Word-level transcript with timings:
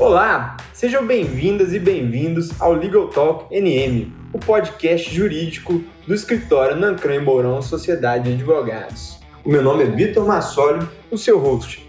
Olá, 0.00 0.56
sejam 0.72 1.04
bem-vindas 1.04 1.74
e 1.74 1.80
bem-vindos 1.80 2.60
ao 2.60 2.72
Legal 2.72 3.08
Talk 3.08 3.52
NM, 3.52 4.12
o 4.32 4.38
podcast 4.38 5.12
jurídico 5.12 5.82
do 6.06 6.14
escritório 6.14 6.76
Nancran 6.76 7.16
e 7.16 7.18
Mourão 7.18 7.60
Sociedade 7.60 8.28
de 8.28 8.34
Advogados. 8.34 9.18
O 9.44 9.50
meu 9.50 9.60
nome 9.60 9.82
é 9.82 9.86
Vitor 9.86 10.24
Massoli, 10.24 10.86
o 11.10 11.18
seu 11.18 11.40
host. 11.40 11.84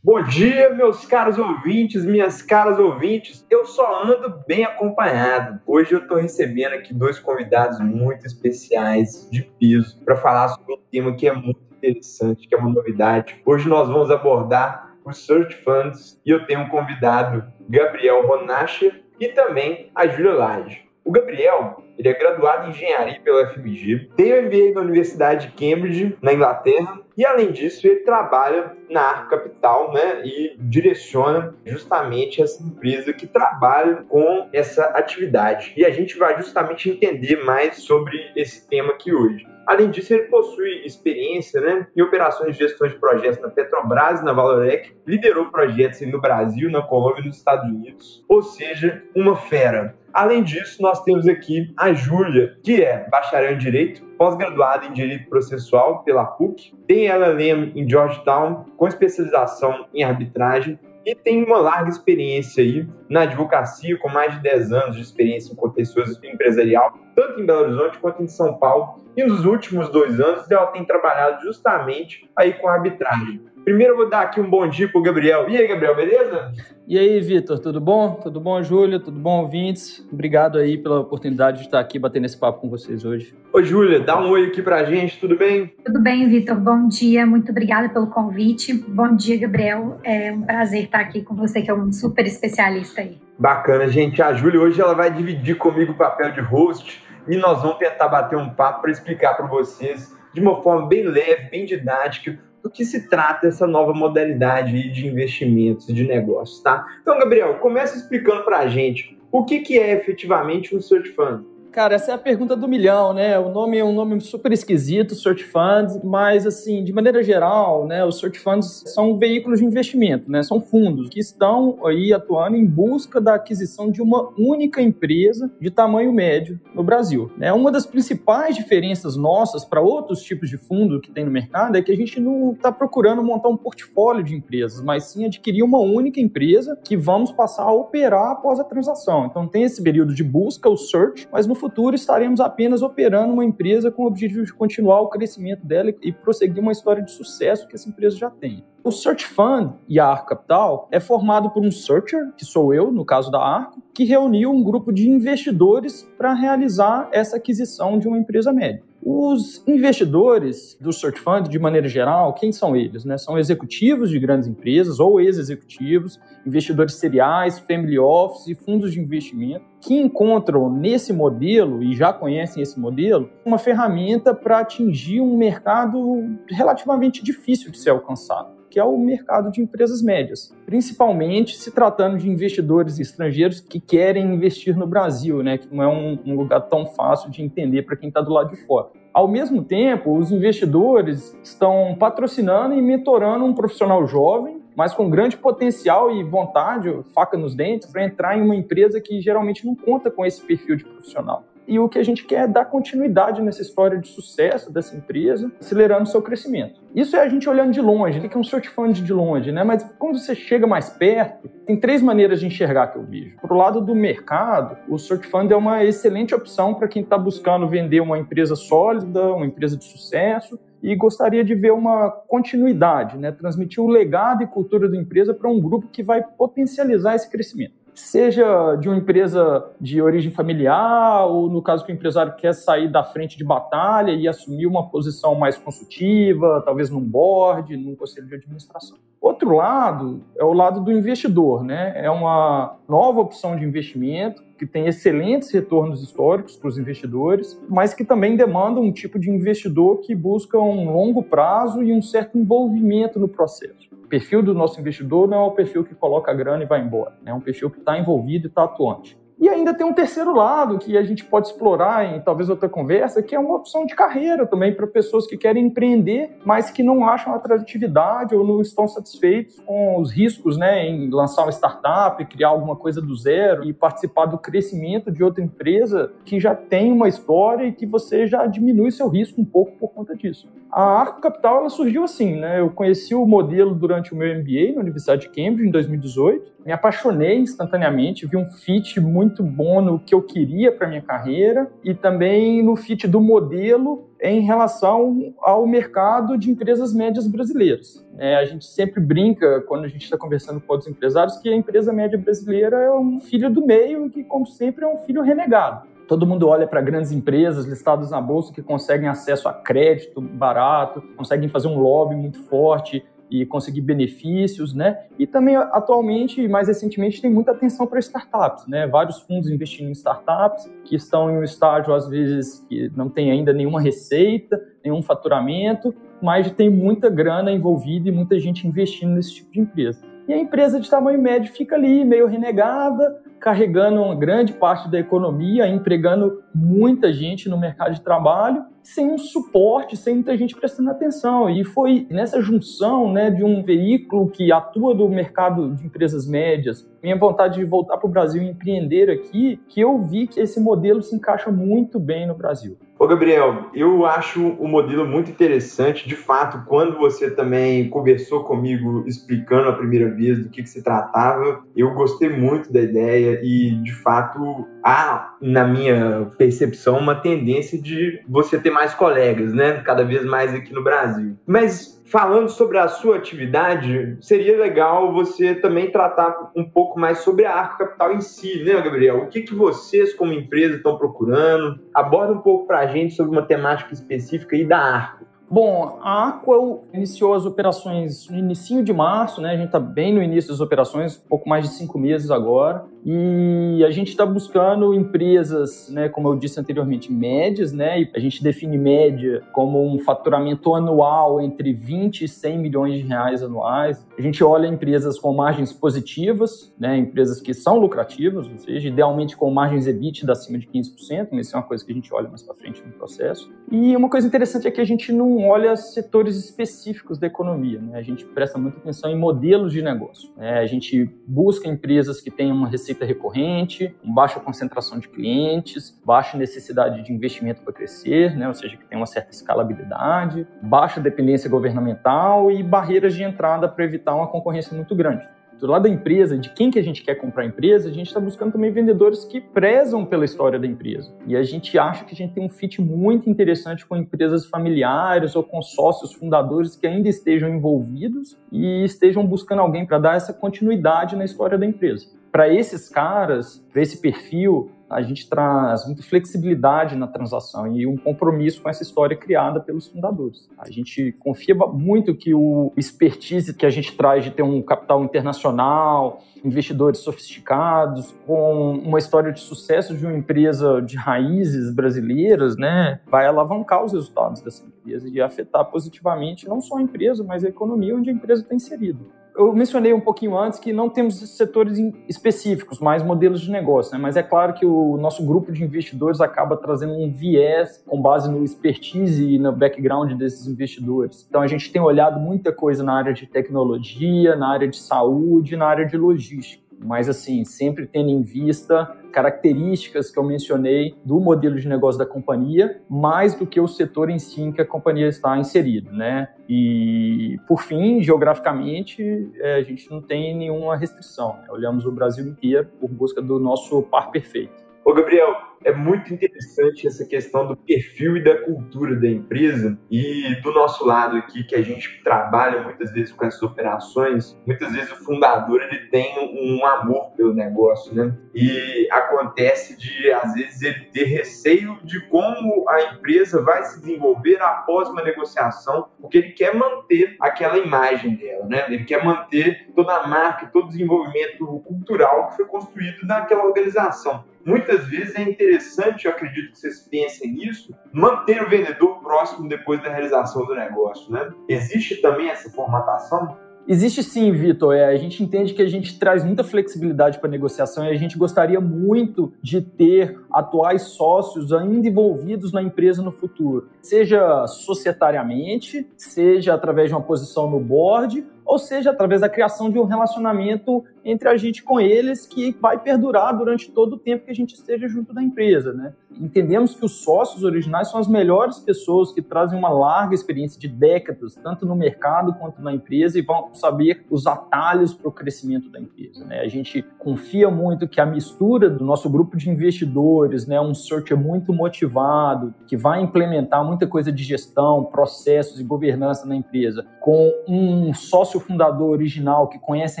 Bom 0.02 0.22
dia, 0.22 0.70
meus 0.70 1.04
caros 1.04 1.36
ouvintes, 1.36 2.06
minhas 2.06 2.40
caras 2.40 2.78
ouvintes. 2.78 3.44
Eu 3.50 3.66
só 3.66 4.02
ando 4.02 4.42
bem 4.48 4.64
acompanhado. 4.64 5.60
Hoje 5.66 5.92
eu 5.92 5.98
estou 5.98 6.16
recebendo 6.16 6.72
aqui 6.72 6.94
dois 6.94 7.18
convidados 7.18 7.78
muito 7.80 8.26
especiais 8.26 9.28
de 9.30 9.42
piso 9.42 10.00
para 10.06 10.16
falar 10.16 10.48
sobre 10.48 10.72
um 10.72 10.78
tema 10.90 11.14
que 11.14 11.28
é 11.28 11.34
muito 11.34 11.60
interessante, 11.70 12.48
que 12.48 12.54
é 12.54 12.58
uma 12.58 12.70
novidade. 12.70 13.42
Hoje 13.44 13.68
nós 13.68 13.88
vamos 13.88 14.10
abordar 14.10 14.91
os 15.04 15.24
Search 15.24 15.56
Funds 15.62 16.20
e 16.24 16.30
eu 16.30 16.46
tenho 16.46 16.60
um 16.60 16.68
convidado, 16.68 17.44
Gabriel 17.68 18.26
Ronacher, 18.26 19.02
e 19.18 19.28
também 19.28 19.90
a 19.94 20.06
Júlia 20.06 20.32
Lage. 20.32 20.88
O 21.04 21.12
Gabriel, 21.12 21.81
ele 22.02 22.08
é 22.08 22.18
graduado 22.18 22.66
em 22.66 22.70
engenharia 22.70 23.20
pela 23.22 23.46
FMG, 23.46 24.10
tem 24.16 24.32
o 24.32 24.42
MBA 24.42 24.74
na 24.74 24.80
Universidade 24.80 25.46
de 25.46 25.52
Cambridge, 25.52 26.16
na 26.20 26.32
Inglaterra, 26.32 27.00
e 27.16 27.24
além 27.24 27.52
disso, 27.52 27.86
ele 27.86 28.00
trabalha 28.00 28.72
na 28.90 29.02
Arco 29.02 29.30
Capital, 29.30 29.92
né, 29.92 30.22
e 30.24 30.56
direciona 30.58 31.54
justamente 31.64 32.42
essa 32.42 32.62
empresa 32.62 33.12
que 33.12 33.26
trabalha 33.26 34.04
com 34.08 34.48
essa 34.52 34.84
atividade. 34.86 35.74
E 35.76 35.84
a 35.84 35.90
gente 35.90 36.18
vai 36.18 36.36
justamente 36.36 36.90
entender 36.90 37.44
mais 37.44 37.76
sobre 37.82 38.18
esse 38.34 38.66
tema 38.66 38.92
aqui 38.92 39.14
hoje. 39.14 39.46
Além 39.66 39.90
disso, 39.90 40.12
ele 40.12 40.24
possui 40.24 40.84
experiência 40.84 41.60
né, 41.60 41.86
em 41.96 42.02
operações 42.02 42.56
de 42.56 42.64
gestão 42.66 42.88
de 42.88 42.98
projetos 42.98 43.40
na 43.40 43.48
Petrobras 43.48 44.22
na 44.22 44.32
Valorec, 44.32 44.92
liderou 45.06 45.50
projetos 45.50 46.00
no 46.00 46.20
Brasil, 46.20 46.70
na 46.70 46.82
Colômbia 46.82 47.22
e 47.22 47.26
nos 47.26 47.36
Estados 47.36 47.70
Unidos, 47.70 48.24
ou 48.28 48.42
seja, 48.42 49.02
uma 49.14 49.36
fera. 49.36 49.94
Além 50.12 50.42
disso, 50.42 50.82
nós 50.82 51.02
temos 51.02 51.26
aqui 51.26 51.72
a 51.76 51.92
Júlia, 51.92 52.58
que 52.62 52.82
é 52.82 53.08
bacharel 53.08 53.54
em 53.54 53.58
Direito, 53.58 54.04
pós-graduada 54.18 54.86
em 54.86 54.92
Direito 54.92 55.28
Processual 55.28 56.02
pela 56.04 56.24
PUC, 56.24 56.74
tem 56.86 57.08
LLM 57.08 57.72
em 57.74 57.88
Georgetown, 57.88 58.64
com 58.76 58.86
especialização 58.86 59.86
em 59.94 60.04
arbitragem, 60.04 60.78
e 61.04 61.14
tem 61.14 61.42
uma 61.44 61.58
larga 61.58 61.88
experiência 61.88 62.62
aí 62.62 62.86
na 63.08 63.22
advocacia, 63.22 63.98
com 63.98 64.08
mais 64.08 64.34
de 64.34 64.42
10 64.42 64.72
anos 64.72 64.96
de 64.96 65.02
experiência 65.02 65.52
em 65.52 65.56
contencioso 65.56 66.20
empresarial, 66.24 66.96
tanto 67.16 67.40
em 67.40 67.46
Belo 67.46 67.62
Horizonte 67.62 67.98
quanto 67.98 68.22
em 68.22 68.28
São 68.28 68.54
Paulo. 68.54 69.02
E 69.16 69.24
nos 69.24 69.44
últimos 69.44 69.88
dois 69.88 70.20
anos 70.20 70.50
ela 70.50 70.66
tem 70.68 70.84
trabalhado 70.84 71.42
justamente 71.42 72.30
aí 72.36 72.52
com 72.52 72.68
arbitragem. 72.68 73.40
Primeiro 73.64 73.92
eu 73.92 73.96
vou 73.96 74.10
dar 74.10 74.22
aqui 74.22 74.40
um 74.40 74.50
bom 74.50 74.66
dia 74.66 74.88
para 74.88 74.98
o 74.98 75.02
Gabriel. 75.02 75.48
E 75.48 75.56
aí, 75.56 75.68
Gabriel, 75.68 75.94
beleza? 75.94 76.52
E 76.86 76.98
aí, 76.98 77.20
Vitor, 77.20 77.60
tudo 77.60 77.80
bom? 77.80 78.14
Tudo 78.14 78.40
bom, 78.40 78.60
Júlia? 78.60 78.98
Tudo 78.98 79.20
bom, 79.20 79.42
ouvintes? 79.42 80.04
Obrigado 80.12 80.58
aí 80.58 80.76
pela 80.76 80.98
oportunidade 80.98 81.58
de 81.58 81.64
estar 81.66 81.78
aqui 81.78 81.96
batendo 81.96 82.26
esse 82.26 82.36
papo 82.36 82.60
com 82.60 82.68
vocês 82.68 83.04
hoje. 83.04 83.32
Ô, 83.52 83.62
Júlia, 83.62 84.00
dá 84.00 84.20
um 84.20 84.30
oi 84.30 84.46
aqui 84.46 84.60
pra 84.62 84.82
gente, 84.82 85.20
tudo 85.20 85.36
bem? 85.36 85.72
Tudo 85.84 86.00
bem, 86.00 86.28
Vitor. 86.28 86.56
Bom 86.56 86.88
dia, 86.88 87.24
muito 87.24 87.52
obrigada 87.52 87.88
pelo 87.88 88.08
convite. 88.08 88.74
Bom 88.74 89.14
dia, 89.14 89.38
Gabriel. 89.38 90.00
É 90.02 90.32
um 90.32 90.42
prazer 90.42 90.84
estar 90.84 90.98
aqui 90.98 91.22
com 91.22 91.36
você, 91.36 91.62
que 91.62 91.70
é 91.70 91.74
um 91.74 91.92
super 91.92 92.26
especialista 92.26 93.00
aí. 93.00 93.16
Bacana, 93.38 93.86
gente. 93.86 94.20
A 94.20 94.32
Júlia 94.32 94.60
hoje 94.60 94.80
ela 94.80 94.94
vai 94.94 95.12
dividir 95.12 95.56
comigo 95.56 95.92
o 95.92 95.96
papel 95.96 96.32
de 96.32 96.40
host 96.40 97.00
e 97.28 97.36
nós 97.36 97.62
vamos 97.62 97.78
tentar 97.78 98.08
bater 98.08 98.36
um 98.36 98.50
papo 98.50 98.82
para 98.82 98.90
explicar 98.90 99.34
para 99.34 99.46
vocês 99.46 100.16
de 100.34 100.40
uma 100.40 100.60
forma 100.62 100.88
bem 100.88 101.06
leve, 101.06 101.48
bem 101.50 101.64
didática, 101.64 102.38
do 102.62 102.70
que 102.70 102.84
se 102.84 103.08
trata 103.08 103.48
essa 103.48 103.66
nova 103.66 103.92
modalidade 103.92 104.92
de 104.92 105.06
investimentos 105.06 105.88
e 105.88 105.92
de 105.92 106.04
negócios, 106.04 106.62
tá? 106.62 106.86
Então, 107.02 107.18
Gabriel, 107.18 107.58
começa 107.58 107.96
explicando 107.96 108.44
para 108.44 108.60
a 108.60 108.68
gente 108.68 109.18
o 109.30 109.44
que, 109.44 109.60
que 109.60 109.78
é 109.78 109.92
efetivamente 109.92 110.76
um 110.76 110.80
search 110.80 111.10
fund. 111.10 111.44
Cara, 111.72 111.94
essa 111.94 112.12
é 112.12 112.14
a 112.14 112.18
pergunta 112.18 112.54
do 112.54 112.68
milhão, 112.68 113.14
né? 113.14 113.38
O 113.38 113.48
nome 113.48 113.78
é 113.78 113.84
um 113.84 113.94
nome 113.94 114.20
super 114.20 114.52
esquisito, 114.52 115.14
search 115.14 115.42
funds, 115.42 115.98
mas 116.04 116.46
assim, 116.46 116.84
de 116.84 116.92
maneira 116.92 117.22
geral, 117.22 117.86
né, 117.86 118.04
os 118.04 118.18
search 118.18 118.38
funds 118.38 118.84
são 118.88 119.16
veículos 119.16 119.58
de 119.58 119.64
investimento, 119.64 120.30
né? 120.30 120.42
São 120.42 120.60
fundos 120.60 121.08
que 121.08 121.18
estão 121.18 121.78
aí 121.86 122.12
atuando 122.12 122.58
em 122.58 122.66
busca 122.66 123.22
da 123.22 123.36
aquisição 123.36 123.90
de 123.90 124.02
uma 124.02 124.28
única 124.38 124.82
empresa 124.82 125.50
de 125.58 125.70
tamanho 125.70 126.12
médio 126.12 126.60
no 126.74 126.84
Brasil. 126.84 127.32
Né? 127.38 127.50
Uma 127.54 127.72
das 127.72 127.86
principais 127.86 128.54
diferenças 128.54 129.16
nossas 129.16 129.64
para 129.64 129.80
outros 129.80 130.22
tipos 130.22 130.50
de 130.50 130.58
fundo 130.58 131.00
que 131.00 131.10
tem 131.10 131.24
no 131.24 131.30
mercado 131.30 131.78
é 131.78 131.80
que 131.80 131.90
a 131.90 131.96
gente 131.96 132.20
não 132.20 132.52
está 132.52 132.70
procurando 132.70 133.24
montar 133.24 133.48
um 133.48 133.56
portfólio 133.56 134.22
de 134.22 134.34
empresas, 134.34 134.82
mas 134.82 135.04
sim 135.04 135.24
adquirir 135.24 135.62
uma 135.62 135.78
única 135.78 136.20
empresa 136.20 136.78
que 136.84 136.98
vamos 136.98 137.32
passar 137.32 137.62
a 137.62 137.72
operar 137.72 138.32
após 138.32 138.60
a 138.60 138.64
transação. 138.64 139.24
Então 139.24 139.48
tem 139.48 139.62
esse 139.62 139.82
período 139.82 140.14
de 140.14 140.22
busca, 140.22 140.68
o 140.68 140.76
search, 140.76 141.26
mas 141.32 141.46
no 141.46 141.61
futuro 141.62 141.94
estaremos 141.94 142.40
apenas 142.40 142.82
operando 142.82 143.32
uma 143.32 143.44
empresa 143.44 143.88
com 143.88 144.02
o 144.02 144.06
objetivo 144.06 144.44
de 144.44 144.52
continuar 144.52 145.00
o 145.00 145.08
crescimento 145.08 145.64
dela 145.64 145.94
e 146.02 146.12
prosseguir 146.12 146.60
uma 146.60 146.72
história 146.72 147.00
de 147.00 147.12
sucesso 147.12 147.68
que 147.68 147.76
essa 147.76 147.88
empresa 147.88 148.16
já 148.16 148.28
tem. 148.28 148.64
O 148.82 148.90
Search 148.90 149.24
Fund 149.28 149.74
e 149.88 150.00
a 150.00 150.06
Arco 150.08 150.26
Capital 150.26 150.88
é 150.90 150.98
formado 150.98 151.50
por 151.50 151.64
um 151.64 151.70
searcher, 151.70 152.32
que 152.36 152.44
sou 152.44 152.74
eu, 152.74 152.90
no 152.90 153.04
caso 153.04 153.30
da 153.30 153.38
Arco, 153.38 153.80
que 153.94 154.02
reuniu 154.02 154.50
um 154.50 154.64
grupo 154.64 154.92
de 154.92 155.08
investidores 155.08 156.02
para 156.18 156.34
realizar 156.34 157.08
essa 157.12 157.36
aquisição 157.36 157.96
de 157.96 158.08
uma 158.08 158.18
empresa 158.18 158.52
média. 158.52 158.82
Os 159.04 159.66
investidores 159.66 160.78
do 160.80 160.92
Search 160.92 161.18
Fund, 161.18 161.48
de 161.48 161.58
maneira 161.58 161.88
geral, 161.88 162.32
quem 162.34 162.52
são 162.52 162.76
eles? 162.76 163.04
Né? 163.04 163.18
São 163.18 163.36
executivos 163.36 164.08
de 164.10 164.18
grandes 164.20 164.46
empresas 164.46 165.00
ou 165.00 165.20
ex-executivos, 165.20 166.20
investidores 166.46 166.94
seriais, 166.94 167.58
family 167.58 167.98
office 167.98 168.46
e 168.46 168.54
fundos 168.54 168.92
de 168.92 169.00
investimento 169.00 169.64
que 169.80 169.94
encontram 169.94 170.72
nesse 170.72 171.12
modelo, 171.12 171.82
e 171.82 171.96
já 171.96 172.12
conhecem 172.12 172.62
esse 172.62 172.78
modelo, 172.78 173.28
uma 173.44 173.58
ferramenta 173.58 174.32
para 174.32 174.60
atingir 174.60 175.20
um 175.20 175.36
mercado 175.36 176.38
relativamente 176.48 177.24
difícil 177.24 177.72
de 177.72 177.78
ser 177.78 177.90
alcançado 177.90 178.61
que 178.72 178.80
é 178.80 178.84
o 178.84 178.96
mercado 178.96 179.52
de 179.52 179.60
empresas 179.60 180.00
médias, 180.00 180.56
principalmente 180.64 181.54
se 181.58 181.70
tratando 181.70 182.16
de 182.16 182.26
investidores 182.26 182.98
estrangeiros 182.98 183.60
que 183.60 183.78
querem 183.78 184.32
investir 184.32 184.74
no 184.74 184.86
Brasil, 184.86 185.42
né, 185.42 185.58
que 185.58 185.68
não 185.70 185.82
é 185.82 185.86
um, 185.86 186.18
um 186.24 186.34
lugar 186.34 186.62
tão 186.62 186.86
fácil 186.86 187.30
de 187.30 187.42
entender 187.42 187.82
para 187.82 187.96
quem 187.96 188.08
está 188.08 188.22
do 188.22 188.32
lado 188.32 188.48
de 188.48 188.56
fora. 188.64 188.88
Ao 189.12 189.28
mesmo 189.28 189.62
tempo, 189.62 190.16
os 190.16 190.32
investidores 190.32 191.38
estão 191.44 191.94
patrocinando 191.98 192.74
e 192.74 192.80
mentorando 192.80 193.44
um 193.44 193.52
profissional 193.52 194.06
jovem, 194.06 194.62
mas 194.74 194.94
com 194.94 195.10
grande 195.10 195.36
potencial 195.36 196.10
e 196.10 196.24
vontade, 196.24 196.88
faca 197.14 197.36
nos 197.36 197.54
dentes, 197.54 197.92
para 197.92 198.06
entrar 198.06 198.38
em 198.38 198.40
uma 198.40 198.56
empresa 198.56 199.02
que 199.02 199.20
geralmente 199.20 199.66
não 199.66 199.74
conta 199.74 200.10
com 200.10 200.24
esse 200.24 200.40
perfil 200.40 200.76
de 200.76 200.84
profissional. 200.84 201.44
E 201.66 201.78
o 201.78 201.88
que 201.88 201.98
a 201.98 202.02
gente 202.02 202.24
quer 202.24 202.44
é 202.44 202.46
dar 202.46 202.64
continuidade 202.64 203.40
nessa 203.40 203.62
história 203.62 203.98
de 203.98 204.08
sucesso 204.08 204.72
dessa 204.72 204.96
empresa, 204.96 205.50
acelerando 205.60 206.08
seu 206.08 206.20
crescimento. 206.20 206.80
Isso 206.94 207.16
é 207.16 207.20
a 207.20 207.28
gente 207.28 207.48
olhando 207.48 207.72
de 207.72 207.80
longe, 207.80 208.18
o 208.18 208.28
que 208.28 208.36
é 208.36 208.40
um 208.40 208.44
search 208.44 208.68
fund 208.68 209.00
de 209.00 209.12
longe, 209.12 209.52
né? 209.52 209.64
Mas 209.64 209.84
quando 209.98 210.18
você 210.18 210.34
chega 210.34 210.66
mais 210.66 210.90
perto, 210.90 211.48
tem 211.66 211.78
três 211.78 212.02
maneiras 212.02 212.40
de 212.40 212.46
enxergar 212.46 212.88
que 212.88 212.98
eu 212.98 213.04
vejo. 213.04 213.36
Pro 213.40 213.56
lado 213.56 213.80
do 213.80 213.94
mercado, 213.94 214.76
o 214.88 214.98
search 214.98 215.26
fund 215.26 215.50
é 215.50 215.56
uma 215.56 215.84
excelente 215.84 216.34
opção 216.34 216.74
para 216.74 216.88
quem 216.88 217.02
está 217.02 217.16
buscando 217.16 217.68
vender 217.68 218.00
uma 218.00 218.18
empresa 218.18 218.56
sólida, 218.56 219.32
uma 219.32 219.46
empresa 219.46 219.76
de 219.76 219.84
sucesso, 219.84 220.58
e 220.82 220.96
gostaria 220.96 221.44
de 221.44 221.54
ver 221.54 221.72
uma 221.72 222.10
continuidade, 222.10 223.16
né? 223.16 223.30
transmitir 223.30 223.82
o 223.82 223.86
legado 223.86 224.42
e 224.42 224.46
cultura 224.46 224.88
da 224.88 224.96
empresa 224.96 225.32
para 225.32 225.48
um 225.48 225.60
grupo 225.60 225.86
que 225.86 226.02
vai 226.02 226.22
potencializar 226.22 227.14
esse 227.14 227.30
crescimento 227.30 227.81
seja 227.94 228.76
de 228.76 228.88
uma 228.88 228.96
empresa 228.96 229.64
de 229.80 230.00
origem 230.00 230.30
familiar, 230.30 231.26
ou 231.26 231.48
no 231.48 231.62
caso 231.62 231.84
que 231.84 231.92
o 231.92 231.94
empresário 231.94 232.34
quer 232.36 232.54
sair 232.54 232.90
da 232.90 233.04
frente 233.04 233.36
de 233.36 233.44
batalha 233.44 234.12
e 234.12 234.26
assumir 234.26 234.66
uma 234.66 234.88
posição 234.88 235.34
mais 235.34 235.56
consultiva, 235.58 236.62
talvez 236.64 236.90
num 236.90 237.00
board, 237.00 237.76
num 237.76 237.94
conselho 237.94 238.26
de 238.26 238.34
administração. 238.34 238.98
Outro 239.20 239.54
lado 239.54 240.20
é 240.36 240.42
o 240.42 240.52
lado 240.52 240.80
do 240.80 240.90
investidor, 240.90 241.62
né? 241.62 241.92
É 241.94 242.10
uma 242.10 242.76
nova 242.88 243.20
opção 243.20 243.56
de 243.56 243.64
investimento 243.64 244.42
que 244.58 244.66
tem 244.66 244.86
excelentes 244.86 245.52
retornos 245.52 246.02
históricos 246.02 246.56
para 246.56 246.68
os 246.68 246.76
investidores, 246.76 247.60
mas 247.68 247.94
que 247.94 248.04
também 248.04 248.36
demanda 248.36 248.80
um 248.80 248.90
tipo 248.90 249.18
de 249.20 249.30
investidor 249.30 250.00
que 250.00 250.14
busca 250.14 250.58
um 250.58 250.92
longo 250.92 251.22
prazo 251.22 251.82
e 251.82 251.92
um 251.92 252.02
certo 252.02 252.36
envolvimento 252.36 253.20
no 253.20 253.28
processo 253.28 253.91
perfil 254.12 254.42
do 254.42 254.52
nosso 254.52 254.78
investidor 254.78 255.26
não 255.26 255.38
é 255.38 255.46
o 255.46 255.52
perfil 255.52 255.82
que 255.82 255.94
coloca 255.94 256.30
a 256.30 256.34
grana 256.34 256.62
e 256.62 256.66
vai 256.66 256.82
embora, 256.82 257.12
né? 257.22 257.30
é 257.30 257.34
um 257.34 257.40
perfil 257.40 257.70
que 257.70 257.78
está 257.78 257.98
envolvido 257.98 258.46
e 258.46 258.48
está 258.48 258.64
atuante. 258.64 259.18
E 259.40 259.48
ainda 259.48 259.72
tem 259.72 259.86
um 259.86 259.92
terceiro 259.94 260.34
lado 260.34 260.78
que 260.78 260.98
a 260.98 261.02
gente 261.02 261.24
pode 261.24 261.48
explorar 261.48 262.04
em 262.04 262.20
talvez 262.20 262.50
outra 262.50 262.68
conversa, 262.68 263.22
que 263.22 263.34
é 263.34 263.38
uma 263.38 263.56
opção 263.56 263.86
de 263.86 263.94
carreira 263.94 264.46
também 264.46 264.72
para 264.72 264.86
pessoas 264.86 265.26
que 265.26 265.36
querem 265.38 265.66
empreender, 265.66 266.36
mas 266.44 266.70
que 266.70 266.82
não 266.82 267.08
acham 267.08 267.34
atratividade 267.34 268.36
ou 268.36 268.46
não 268.46 268.60
estão 268.60 268.86
satisfeitos 268.86 269.58
com 269.60 269.98
os 269.98 270.12
riscos 270.12 270.58
né, 270.58 270.86
em 270.86 271.10
lançar 271.10 271.42
uma 271.42 271.50
startup, 271.50 272.22
criar 272.26 272.48
alguma 272.48 272.76
coisa 272.76 273.00
do 273.00 273.16
zero 273.16 273.64
e 273.64 273.72
participar 273.72 274.26
do 274.26 274.36
crescimento 274.36 275.10
de 275.10 275.24
outra 275.24 275.42
empresa 275.42 276.12
que 276.24 276.38
já 276.38 276.54
tem 276.54 276.92
uma 276.92 277.08
história 277.08 277.64
e 277.64 277.72
que 277.72 277.86
você 277.86 278.26
já 278.26 278.46
diminui 278.46 278.90
seu 278.92 279.08
risco 279.08 279.40
um 279.40 279.44
pouco 279.44 279.72
por 279.72 279.88
conta 279.88 280.14
disso. 280.14 280.46
A 280.72 281.00
Arco 281.00 281.20
Capital 281.20 281.58
ela 281.58 281.68
surgiu 281.68 282.02
assim, 282.02 282.40
né? 282.40 282.60
Eu 282.60 282.70
conheci 282.70 283.14
o 283.14 283.26
modelo 283.26 283.74
durante 283.74 284.14
o 284.14 284.16
meu 284.16 284.34
MBA 284.38 284.72
na 284.74 284.80
Universidade 284.80 285.22
de 285.22 285.28
Cambridge 285.28 285.68
em 285.68 285.70
2018. 285.70 286.50
Me 286.64 286.72
apaixonei 286.72 287.36
instantaneamente, 287.36 288.26
vi 288.26 288.38
um 288.38 288.50
fit 288.50 288.98
muito 288.98 289.42
bom 289.42 289.82
no 289.82 289.98
que 289.98 290.14
eu 290.14 290.22
queria 290.22 290.72
para 290.72 290.88
minha 290.88 291.02
carreira 291.02 291.70
e 291.84 291.92
também 291.92 292.62
no 292.62 292.74
fit 292.74 293.06
do 293.06 293.20
modelo 293.20 294.08
em 294.18 294.40
relação 294.40 295.34
ao 295.42 295.66
mercado 295.66 296.38
de 296.38 296.50
empresas 296.50 296.94
médias 296.94 297.26
brasileiras. 297.26 298.02
É, 298.16 298.36
a 298.36 298.44
gente 298.46 298.64
sempre 298.64 298.98
brinca, 298.98 299.60
quando 299.68 299.84
a 299.84 299.88
gente 299.88 300.04
está 300.04 300.16
conversando 300.16 300.58
com 300.58 300.72
outros 300.72 300.90
empresários, 300.90 301.36
que 301.36 301.50
a 301.50 301.54
empresa 301.54 301.92
média 301.92 302.16
brasileira 302.16 302.78
é 302.78 302.90
um 302.92 303.20
filho 303.20 303.50
do 303.50 303.66
meio 303.66 304.06
e 304.06 304.10
que, 304.10 304.24
como 304.24 304.46
sempre, 304.46 304.86
é 304.86 304.88
um 304.88 304.96
filho 304.98 305.20
renegado. 305.20 305.91
Todo 306.12 306.26
mundo 306.26 306.46
olha 306.46 306.66
para 306.66 306.82
grandes 306.82 307.10
empresas 307.10 307.64
listadas 307.64 308.10
na 308.10 308.20
bolsa 308.20 308.52
que 308.52 308.60
conseguem 308.60 309.08
acesso 309.08 309.48
a 309.48 309.52
crédito 309.54 310.20
barato, 310.20 311.00
conseguem 311.16 311.48
fazer 311.48 311.68
um 311.68 311.78
lobby 311.78 312.14
muito 312.14 312.38
forte 312.50 313.02
e 313.30 313.46
conseguir 313.46 313.80
benefícios, 313.80 314.74
né? 314.74 315.06
E 315.18 315.26
também 315.26 315.56
atualmente, 315.56 316.46
mais 316.46 316.68
recentemente, 316.68 317.22
tem 317.22 317.30
muita 317.30 317.52
atenção 317.52 317.86
para 317.86 317.98
startups, 317.98 318.66
né? 318.66 318.86
Vários 318.86 319.20
fundos 319.20 319.50
investindo 319.50 319.88
em 319.88 319.92
startups 319.92 320.70
que 320.84 320.96
estão 320.96 321.30
em 321.30 321.38
um 321.38 321.42
estágio 321.42 321.94
às 321.94 322.06
vezes 322.06 322.58
que 322.68 322.92
não 322.94 323.08
tem 323.08 323.30
ainda 323.30 323.50
nenhuma 323.54 323.80
receita, 323.80 324.62
nenhum 324.84 325.02
faturamento, 325.02 325.94
mas 326.20 326.50
tem 326.50 326.68
muita 326.68 327.08
grana 327.08 327.50
envolvida 327.50 328.10
e 328.10 328.12
muita 328.12 328.38
gente 328.38 328.68
investindo 328.68 329.14
nesse 329.14 329.36
tipo 329.36 329.50
de 329.50 329.60
empresa. 329.60 330.04
E 330.28 330.32
a 330.34 330.36
empresa 330.36 330.78
de 330.78 330.90
tamanho 330.90 331.20
médio 331.20 331.50
fica 331.52 331.74
ali 331.74 332.04
meio 332.04 332.26
renegada, 332.26 333.21
carregando 333.42 334.00
uma 334.00 334.14
grande 334.14 334.52
parte 334.52 334.88
da 334.88 335.00
economia, 335.00 335.66
empregando 335.66 336.44
muita 336.54 337.12
gente 337.12 337.48
no 337.48 337.58
mercado 337.58 337.92
de 337.92 338.00
trabalho, 338.00 338.64
sem 338.84 339.10
um 339.10 339.18
suporte, 339.18 339.96
sem 339.96 340.14
muita 340.14 340.38
gente 340.38 340.54
prestando 340.54 340.90
atenção. 340.90 341.50
E 341.50 341.64
foi 341.64 342.06
nessa 342.08 342.40
junção 342.40 343.12
né, 343.12 343.30
de 343.30 343.42
um 343.42 343.60
veículo 343.60 344.30
que 344.30 344.52
atua 344.52 344.94
do 344.94 345.08
mercado 345.08 345.74
de 345.74 345.84
empresas 345.84 346.24
médias, 346.24 346.88
minha 347.02 347.16
vontade 347.16 347.56
de 347.56 347.64
voltar 347.64 347.96
para 347.96 348.06
o 348.06 348.10
Brasil 348.10 348.40
e 348.40 348.48
empreender 348.48 349.10
aqui, 349.10 349.60
que 349.68 349.80
eu 349.80 350.00
vi 350.00 350.28
que 350.28 350.38
esse 350.38 350.60
modelo 350.60 351.02
se 351.02 351.16
encaixa 351.16 351.50
muito 351.50 351.98
bem 351.98 352.28
no 352.28 352.34
Brasil. 352.34 352.78
Ô 353.02 353.06
Gabriel, 353.08 353.68
eu 353.74 354.06
acho 354.06 354.40
o 354.40 354.68
modelo 354.68 355.04
muito 355.04 355.28
interessante. 355.28 356.08
De 356.08 356.14
fato, 356.14 356.64
quando 356.68 356.96
você 356.98 357.28
também 357.28 357.90
conversou 357.90 358.44
comigo 358.44 359.02
explicando 359.08 359.68
a 359.68 359.72
primeira 359.72 360.08
vez 360.08 360.38
do 360.38 360.48
que, 360.48 360.62
que 360.62 360.68
se 360.68 360.84
tratava, 360.84 361.64
eu 361.74 361.92
gostei 361.94 362.28
muito 362.28 362.72
da 362.72 362.80
ideia 362.80 363.40
e, 363.42 363.74
de 363.82 363.92
fato, 363.92 364.68
há, 364.84 365.31
na 365.42 365.64
minha 365.64 366.30
percepção, 366.38 366.98
uma 366.98 367.16
tendência 367.16 367.80
de 367.80 368.22
você 368.28 368.58
ter 368.58 368.70
mais 368.70 368.94
colegas, 368.94 369.52
né? 369.52 369.82
Cada 369.84 370.04
vez 370.04 370.24
mais 370.24 370.54
aqui 370.54 370.72
no 370.72 370.84
Brasil. 370.84 371.36
Mas 371.44 372.00
falando 372.04 372.48
sobre 372.48 372.78
a 372.78 372.88
sua 372.88 373.16
atividade, 373.16 374.16
seria 374.20 374.58
legal 374.58 375.12
você 375.12 375.54
também 375.54 375.90
tratar 375.90 376.52
um 376.54 376.62
pouco 376.62 377.00
mais 377.00 377.18
sobre 377.18 377.44
a 377.44 377.54
Arco 377.54 377.78
Capital 377.78 378.12
em 378.12 378.20
si, 378.20 378.62
né, 378.62 378.80
Gabriel? 378.80 379.22
O 379.22 379.28
que, 379.28 379.40
que 379.40 379.54
vocês, 379.54 380.14
como 380.14 380.32
empresa, 380.32 380.76
estão 380.76 380.96
procurando? 380.96 381.80
Aborda 381.94 382.34
um 382.34 382.40
pouco 382.40 382.66
para 382.66 382.80
a 382.80 382.86
gente 382.86 383.14
sobre 383.14 383.32
uma 383.32 383.42
temática 383.46 383.92
específica 383.92 384.54
aí 384.54 384.64
da 384.64 384.78
Arco. 384.78 385.31
Bom, 385.52 385.98
a 386.00 386.28
Aqua 386.28 386.80
iniciou 386.94 387.34
as 387.34 387.44
operações 387.44 388.26
no 388.30 388.38
início 388.38 388.82
de 388.82 388.90
março, 388.90 389.38
né? 389.42 389.50
A 389.50 389.56
gente 389.56 389.66
está 389.66 389.78
bem 389.78 390.10
no 390.10 390.22
início 390.22 390.50
das 390.50 390.62
operações, 390.62 391.18
pouco 391.18 391.46
mais 391.46 391.68
de 391.68 391.74
cinco 391.74 391.98
meses 391.98 392.30
agora. 392.30 392.86
E 393.04 393.84
a 393.84 393.90
gente 393.90 394.08
está 394.08 394.24
buscando 394.24 394.94
empresas, 394.94 395.90
né, 395.90 396.08
como 396.08 396.28
eu 396.28 396.36
disse 396.36 396.58
anteriormente, 396.58 397.12
médias, 397.12 397.70
né? 397.70 398.00
E 398.00 398.10
a 398.14 398.18
gente 398.18 398.42
define 398.42 398.78
média 398.78 399.42
como 399.52 399.84
um 399.84 399.98
faturamento 399.98 400.74
anual 400.74 401.38
entre 401.38 401.74
20 401.74 402.24
e 402.24 402.28
100 402.28 402.58
milhões 402.58 402.94
de 402.94 403.02
reais 403.02 403.42
anuais. 403.42 404.06
A 404.16 404.22
gente 404.22 404.42
olha 404.42 404.66
empresas 404.66 405.18
com 405.18 405.34
margens 405.34 405.70
positivas, 405.70 406.72
né? 406.78 406.96
Empresas 406.96 407.42
que 407.42 407.52
são 407.52 407.78
lucrativas, 407.78 408.48
ou 408.48 408.56
seja, 408.56 408.88
idealmente 408.88 409.36
com 409.36 409.50
margens 409.50 409.86
EBITDA 409.86 410.32
acima 410.32 410.58
de 410.58 410.66
15%, 410.66 411.28
mas 411.32 411.48
isso 411.48 411.56
é 411.56 411.58
uma 411.58 411.66
coisa 411.66 411.84
que 411.84 411.92
a 411.92 411.94
gente 411.94 412.14
olha 412.14 412.28
mais 412.28 412.42
para 412.42 412.54
frente 412.54 412.82
no 412.86 412.92
processo. 412.92 413.52
E 413.70 413.94
uma 413.94 414.08
coisa 414.08 414.26
interessante 414.26 414.66
é 414.66 414.70
que 414.70 414.80
a 414.80 414.84
gente 414.84 415.12
não 415.12 415.41
olha 415.48 415.76
setores 415.76 416.36
específicos 416.36 417.18
da 417.18 417.26
economia. 417.26 417.80
Né? 417.80 417.98
A 417.98 418.02
gente 418.02 418.24
presta 418.24 418.58
muita 418.58 418.78
atenção 418.78 419.10
em 419.10 419.16
modelos 419.16 419.72
de 419.72 419.82
negócio. 419.82 420.30
Né? 420.36 420.58
A 420.58 420.66
gente 420.66 421.04
busca 421.26 421.68
empresas 421.68 422.20
que 422.20 422.30
tenham 422.30 422.56
uma 422.56 422.68
receita 422.68 423.04
recorrente, 423.04 423.94
baixa 424.04 424.40
concentração 424.40 424.98
de 424.98 425.08
clientes, 425.08 425.98
baixa 426.04 426.36
necessidade 426.36 427.02
de 427.02 427.12
investimento 427.12 427.62
para 427.62 427.72
crescer, 427.72 428.36
né? 428.36 428.48
ou 428.48 428.54
seja, 428.54 428.76
que 428.76 428.84
tem 428.84 428.96
uma 428.96 429.06
certa 429.06 429.30
escalabilidade, 429.30 430.46
baixa 430.62 431.00
dependência 431.00 431.48
governamental 431.48 432.50
e 432.50 432.62
barreiras 432.62 433.14
de 433.14 433.22
entrada 433.22 433.68
para 433.68 433.84
evitar 433.84 434.14
uma 434.14 434.26
concorrência 434.26 434.76
muito 434.76 434.94
grande 434.94 435.26
do 435.62 435.68
lado 435.68 435.84
da 435.84 435.88
empresa, 435.88 436.36
de 436.36 436.50
quem 436.50 436.72
que 436.72 436.78
a 436.80 436.82
gente 436.82 437.04
quer 437.04 437.14
comprar 437.14 437.44
a 437.44 437.46
empresa, 437.46 437.88
a 437.88 437.92
gente 437.92 438.08
está 438.08 438.18
buscando 438.18 438.50
também 438.50 438.72
vendedores 438.72 439.24
que 439.24 439.40
prezam 439.40 440.04
pela 440.04 440.24
história 440.24 440.58
da 440.58 440.66
empresa. 440.66 441.14
E 441.24 441.36
a 441.36 441.42
gente 441.44 441.78
acha 441.78 442.04
que 442.04 442.12
a 442.12 442.16
gente 442.16 442.34
tem 442.34 442.44
um 442.44 442.48
fit 442.48 442.82
muito 442.82 443.30
interessante 443.30 443.86
com 443.86 443.96
empresas 443.96 444.44
familiares 444.44 445.36
ou 445.36 445.44
com 445.44 445.62
sócios 445.62 446.12
fundadores 446.14 446.74
que 446.74 446.84
ainda 446.84 447.08
estejam 447.08 447.48
envolvidos 447.48 448.36
e 448.50 448.82
estejam 448.82 449.24
buscando 449.24 449.60
alguém 449.60 449.86
para 449.86 450.00
dar 450.00 450.16
essa 450.16 450.32
continuidade 450.32 451.14
na 451.14 451.24
história 451.24 451.56
da 451.56 451.64
empresa. 451.64 452.08
Para 452.32 452.48
esses 452.48 452.88
caras, 452.88 453.62
para 453.70 453.82
esse 453.82 454.00
perfil, 454.00 454.70
a 454.88 455.02
gente 455.02 455.28
traz 455.28 455.84
muita 455.84 456.02
flexibilidade 456.02 456.96
na 456.96 457.06
transação 457.06 457.66
e 457.76 457.86
um 457.86 457.94
compromisso 457.94 458.62
com 458.62 458.70
essa 458.70 458.82
história 458.82 459.14
criada 459.14 459.60
pelos 459.60 459.88
fundadores. 459.88 460.48
A 460.56 460.70
gente 460.70 461.12
confia 461.18 461.54
muito 461.54 462.14
que 462.14 462.32
o 462.34 462.72
expertise 462.74 463.52
que 463.52 463.66
a 463.66 463.70
gente 463.70 463.94
traz 463.94 464.24
de 464.24 464.30
ter 464.30 464.42
um 464.42 464.62
capital 464.62 465.04
internacional, 465.04 466.22
investidores 466.42 467.00
sofisticados, 467.00 468.14
com 468.26 468.78
uma 468.78 468.98
história 468.98 469.30
de 469.30 469.40
sucesso 469.40 469.94
de 469.94 470.06
uma 470.06 470.16
empresa 470.16 470.80
de 470.80 470.96
raízes 470.96 471.70
brasileiras, 471.70 472.56
né, 472.56 473.00
vai 473.06 473.26
alavancar 473.26 473.84
os 473.84 473.92
resultados 473.92 474.40
dessa 474.40 474.64
empresa 474.66 475.06
e 475.06 475.20
afetar 475.20 475.66
positivamente 475.66 476.48
não 476.48 476.62
só 476.62 476.78
a 476.78 476.82
empresa, 476.82 477.22
mas 477.22 477.44
a 477.44 477.48
economia 477.48 477.94
onde 477.94 478.08
a 478.08 478.12
empresa 478.12 478.40
está 478.40 478.54
inserida 478.54 479.21
eu 479.36 479.52
mencionei 479.52 479.92
um 479.92 480.00
pouquinho 480.00 480.36
antes 480.36 480.58
que 480.58 480.72
não 480.72 480.88
temos 480.88 481.16
setores 481.36 481.78
específicos, 482.08 482.80
mais 482.80 483.02
modelos 483.02 483.40
de 483.40 483.50
negócio, 483.50 483.92
né? 483.92 483.98
mas 483.98 484.16
é 484.16 484.22
claro 484.22 484.54
que 484.54 484.66
o 484.66 484.96
nosso 484.96 485.24
grupo 485.24 485.52
de 485.52 485.62
investidores 485.64 486.20
acaba 486.20 486.56
trazendo 486.56 486.92
um 486.92 487.10
viés 487.10 487.82
com 487.86 488.00
base 488.00 488.30
no 488.30 488.44
expertise 488.44 489.34
e 489.34 489.38
no 489.38 489.52
background 489.52 490.12
desses 490.12 490.46
investidores. 490.46 491.26
Então 491.28 491.40
a 491.40 491.46
gente 491.46 491.72
tem 491.72 491.80
olhado 491.80 492.20
muita 492.20 492.52
coisa 492.52 492.82
na 492.82 492.94
área 492.94 493.12
de 493.12 493.26
tecnologia, 493.26 494.36
na 494.36 494.48
área 494.48 494.68
de 494.68 494.76
saúde, 494.76 495.56
na 495.56 495.66
área 495.66 495.86
de 495.86 495.96
logística 495.96 496.61
mas 496.82 497.08
assim, 497.08 497.44
sempre 497.44 497.86
tendo 497.86 498.10
em 498.10 498.22
vista 498.22 498.96
características 499.12 500.10
que 500.10 500.18
eu 500.18 500.22
mencionei 500.22 500.94
do 501.04 501.20
modelo 501.20 501.56
de 501.56 501.68
negócio 501.68 501.98
da 501.98 502.06
companhia, 502.06 502.80
mais 502.88 503.34
do 503.34 503.46
que 503.46 503.60
o 503.60 503.68
setor 503.68 504.08
em 504.10 504.18
si 504.18 504.42
em 504.42 504.52
que 504.52 504.60
a 504.60 504.66
companhia 504.66 505.08
está 505.08 505.36
inserida, 505.36 505.90
né? 505.92 506.28
E, 506.48 507.38
por 507.46 507.62
fim, 507.62 508.02
geograficamente, 508.02 509.30
é, 509.36 509.56
a 509.56 509.62
gente 509.62 509.90
não 509.90 510.00
tem 510.00 510.36
nenhuma 510.36 510.76
restrição. 510.76 511.36
Né? 511.38 511.46
Olhamos 511.50 511.86
o 511.86 511.92
Brasil 511.92 512.26
inteiro 512.26 512.68
por 512.80 512.88
busca 512.88 513.20
do 513.20 513.38
nosso 513.38 513.82
par 513.82 514.10
perfeito. 514.10 514.62
Ô, 514.84 514.92
Gabriel, 514.92 515.51
é 515.64 515.72
muito 515.72 516.12
interessante 516.12 516.86
essa 516.86 517.04
questão 517.04 517.46
do 517.46 517.56
perfil 517.56 518.16
e 518.16 518.24
da 518.24 518.38
cultura 518.42 518.96
da 518.96 519.08
empresa 519.08 519.78
e 519.90 520.34
do 520.42 520.52
nosso 520.52 520.84
lado 520.86 521.16
aqui 521.16 521.44
que 521.44 521.54
a 521.54 521.62
gente 521.62 522.02
trabalha 522.02 522.62
muitas 522.62 522.92
vezes 522.92 523.12
com 523.12 523.24
essas 523.24 523.42
operações, 523.42 524.38
muitas 524.46 524.72
vezes 524.72 524.92
o 524.92 525.04
fundador 525.04 525.62
ele 525.62 525.86
tem 525.88 526.12
um 526.18 526.64
amor 526.66 527.12
pelo 527.16 527.32
negócio, 527.32 527.94
né? 527.94 528.16
E 528.34 528.88
acontece 528.90 529.76
de 529.76 530.10
às 530.12 530.34
vezes 530.34 530.62
ele 530.62 530.80
ter 530.92 531.04
receio 531.04 531.78
de 531.84 532.00
como 532.08 532.68
a 532.68 532.82
empresa 532.94 533.42
vai 533.42 533.62
se 533.64 533.80
desenvolver 533.80 534.40
após 534.40 534.88
uma 534.88 535.02
negociação, 535.02 535.88
porque 536.00 536.18
ele 536.18 536.30
quer 536.30 536.54
manter 536.54 537.16
aquela 537.20 537.58
imagem 537.58 538.16
dela, 538.16 538.46
né? 538.46 538.64
Ele 538.66 538.84
quer 538.84 539.04
manter 539.04 539.68
toda 539.74 539.94
a 539.94 540.06
marca, 540.06 540.46
todo 540.46 540.66
o 540.66 540.68
desenvolvimento 540.68 541.46
cultural 541.60 542.28
que 542.28 542.36
foi 542.36 542.46
construído 542.46 543.06
naquela 543.06 543.44
organização. 543.44 544.24
Muitas 544.44 544.86
vezes 544.86 545.14
é 545.14 545.22
interessante, 545.22 546.06
eu 546.06 546.10
acredito 546.10 546.52
que 546.52 546.58
vocês 546.58 546.80
pensem 546.90 547.32
nisso, 547.32 547.74
manter 547.92 548.42
o 548.42 548.48
vendedor 548.48 549.00
próximo 549.00 549.48
depois 549.48 549.82
da 549.82 549.90
realização 549.90 550.44
do 550.46 550.54
negócio, 550.54 551.12
né? 551.12 551.30
Existe 551.48 551.96
também 551.96 552.28
essa 552.28 552.50
formatação? 552.50 553.36
Existe 553.66 554.02
sim, 554.02 554.32
Vitor. 554.32 554.74
É, 554.74 554.86
a 554.86 554.96
gente 554.96 555.22
entende 555.22 555.54
que 555.54 555.62
a 555.62 555.68
gente 555.68 555.96
traz 555.98 556.24
muita 556.24 556.42
flexibilidade 556.42 557.18
para 557.18 557.28
a 557.28 557.30
negociação 557.30 557.84
e 557.84 557.90
a 557.90 557.96
gente 557.96 558.18
gostaria 558.18 558.60
muito 558.60 559.32
de 559.40 559.60
ter 559.60 560.18
atuais 560.32 560.82
sócios 560.82 561.52
ainda 561.52 561.88
envolvidos 561.88 562.52
na 562.52 562.62
empresa 562.62 563.02
no 563.02 563.12
futuro, 563.12 563.68
seja 563.80 564.46
societariamente, 564.46 565.86
seja 565.96 566.54
através 566.54 566.88
de 566.88 566.94
uma 566.94 567.02
posição 567.02 567.50
no 567.50 567.60
board 567.60 568.24
ou 568.44 568.58
seja, 568.58 568.90
através 568.90 569.20
da 569.20 569.30
criação 569.30 569.70
de 569.70 569.78
um 569.78 569.84
relacionamento 569.84 570.84
entre 571.02 571.26
a 571.28 571.36
gente 571.36 571.62
com 571.62 571.80
eles 571.80 572.26
que 572.26 572.54
vai 572.60 572.78
perdurar 572.78 573.36
durante 573.36 573.70
todo 573.70 573.94
o 573.94 573.98
tempo 573.98 574.26
que 574.26 574.30
a 574.30 574.34
gente 574.34 574.54
esteja 574.54 574.86
junto 574.88 575.14
da 575.14 575.22
empresa, 575.22 575.72
né? 575.72 575.94
Entendemos 576.20 576.74
que 576.74 576.84
os 576.84 577.02
sócios 577.02 577.42
originais 577.44 577.88
são 577.88 577.98
as 577.98 578.06
melhores 578.06 578.58
pessoas 578.58 579.10
que 579.10 579.22
trazem 579.22 579.58
uma 579.58 579.70
larga 579.70 580.14
experiência 580.14 580.60
de 580.60 580.68
décadas, 580.68 581.34
tanto 581.34 581.64
no 581.64 581.74
mercado 581.74 582.34
quanto 582.34 582.60
na 582.60 582.72
empresa, 582.72 583.18
e 583.18 583.22
vão 583.22 583.54
saber 583.54 584.04
os 584.10 584.26
atalhos 584.26 584.92
para 584.92 585.08
o 585.08 585.12
crescimento 585.12 585.70
da 585.70 585.80
empresa, 585.80 586.24
né? 586.24 586.40
A 586.40 586.48
gente 586.48 586.82
confia 586.98 587.50
muito 587.50 587.88
que 587.88 588.00
a 588.00 588.06
mistura 588.06 588.68
do 588.68 588.84
nosso 588.84 589.08
grupo 589.08 589.36
de 589.36 589.48
investidores, 589.48 590.21
né, 590.46 590.60
um 590.60 590.74
searcher 590.74 591.16
muito 591.16 591.52
motivado, 591.52 592.54
que 592.66 592.76
vai 592.76 593.02
implementar 593.02 593.64
muita 593.64 593.86
coisa 593.86 594.10
de 594.10 594.22
gestão, 594.22 594.84
processos 594.84 595.60
e 595.60 595.64
governança 595.64 596.26
na 596.26 596.36
empresa, 596.36 596.86
com 597.00 597.30
um 597.48 597.92
sócio 597.92 598.40
fundador 598.40 598.90
original 598.90 599.48
que 599.48 599.58
conhece 599.58 600.00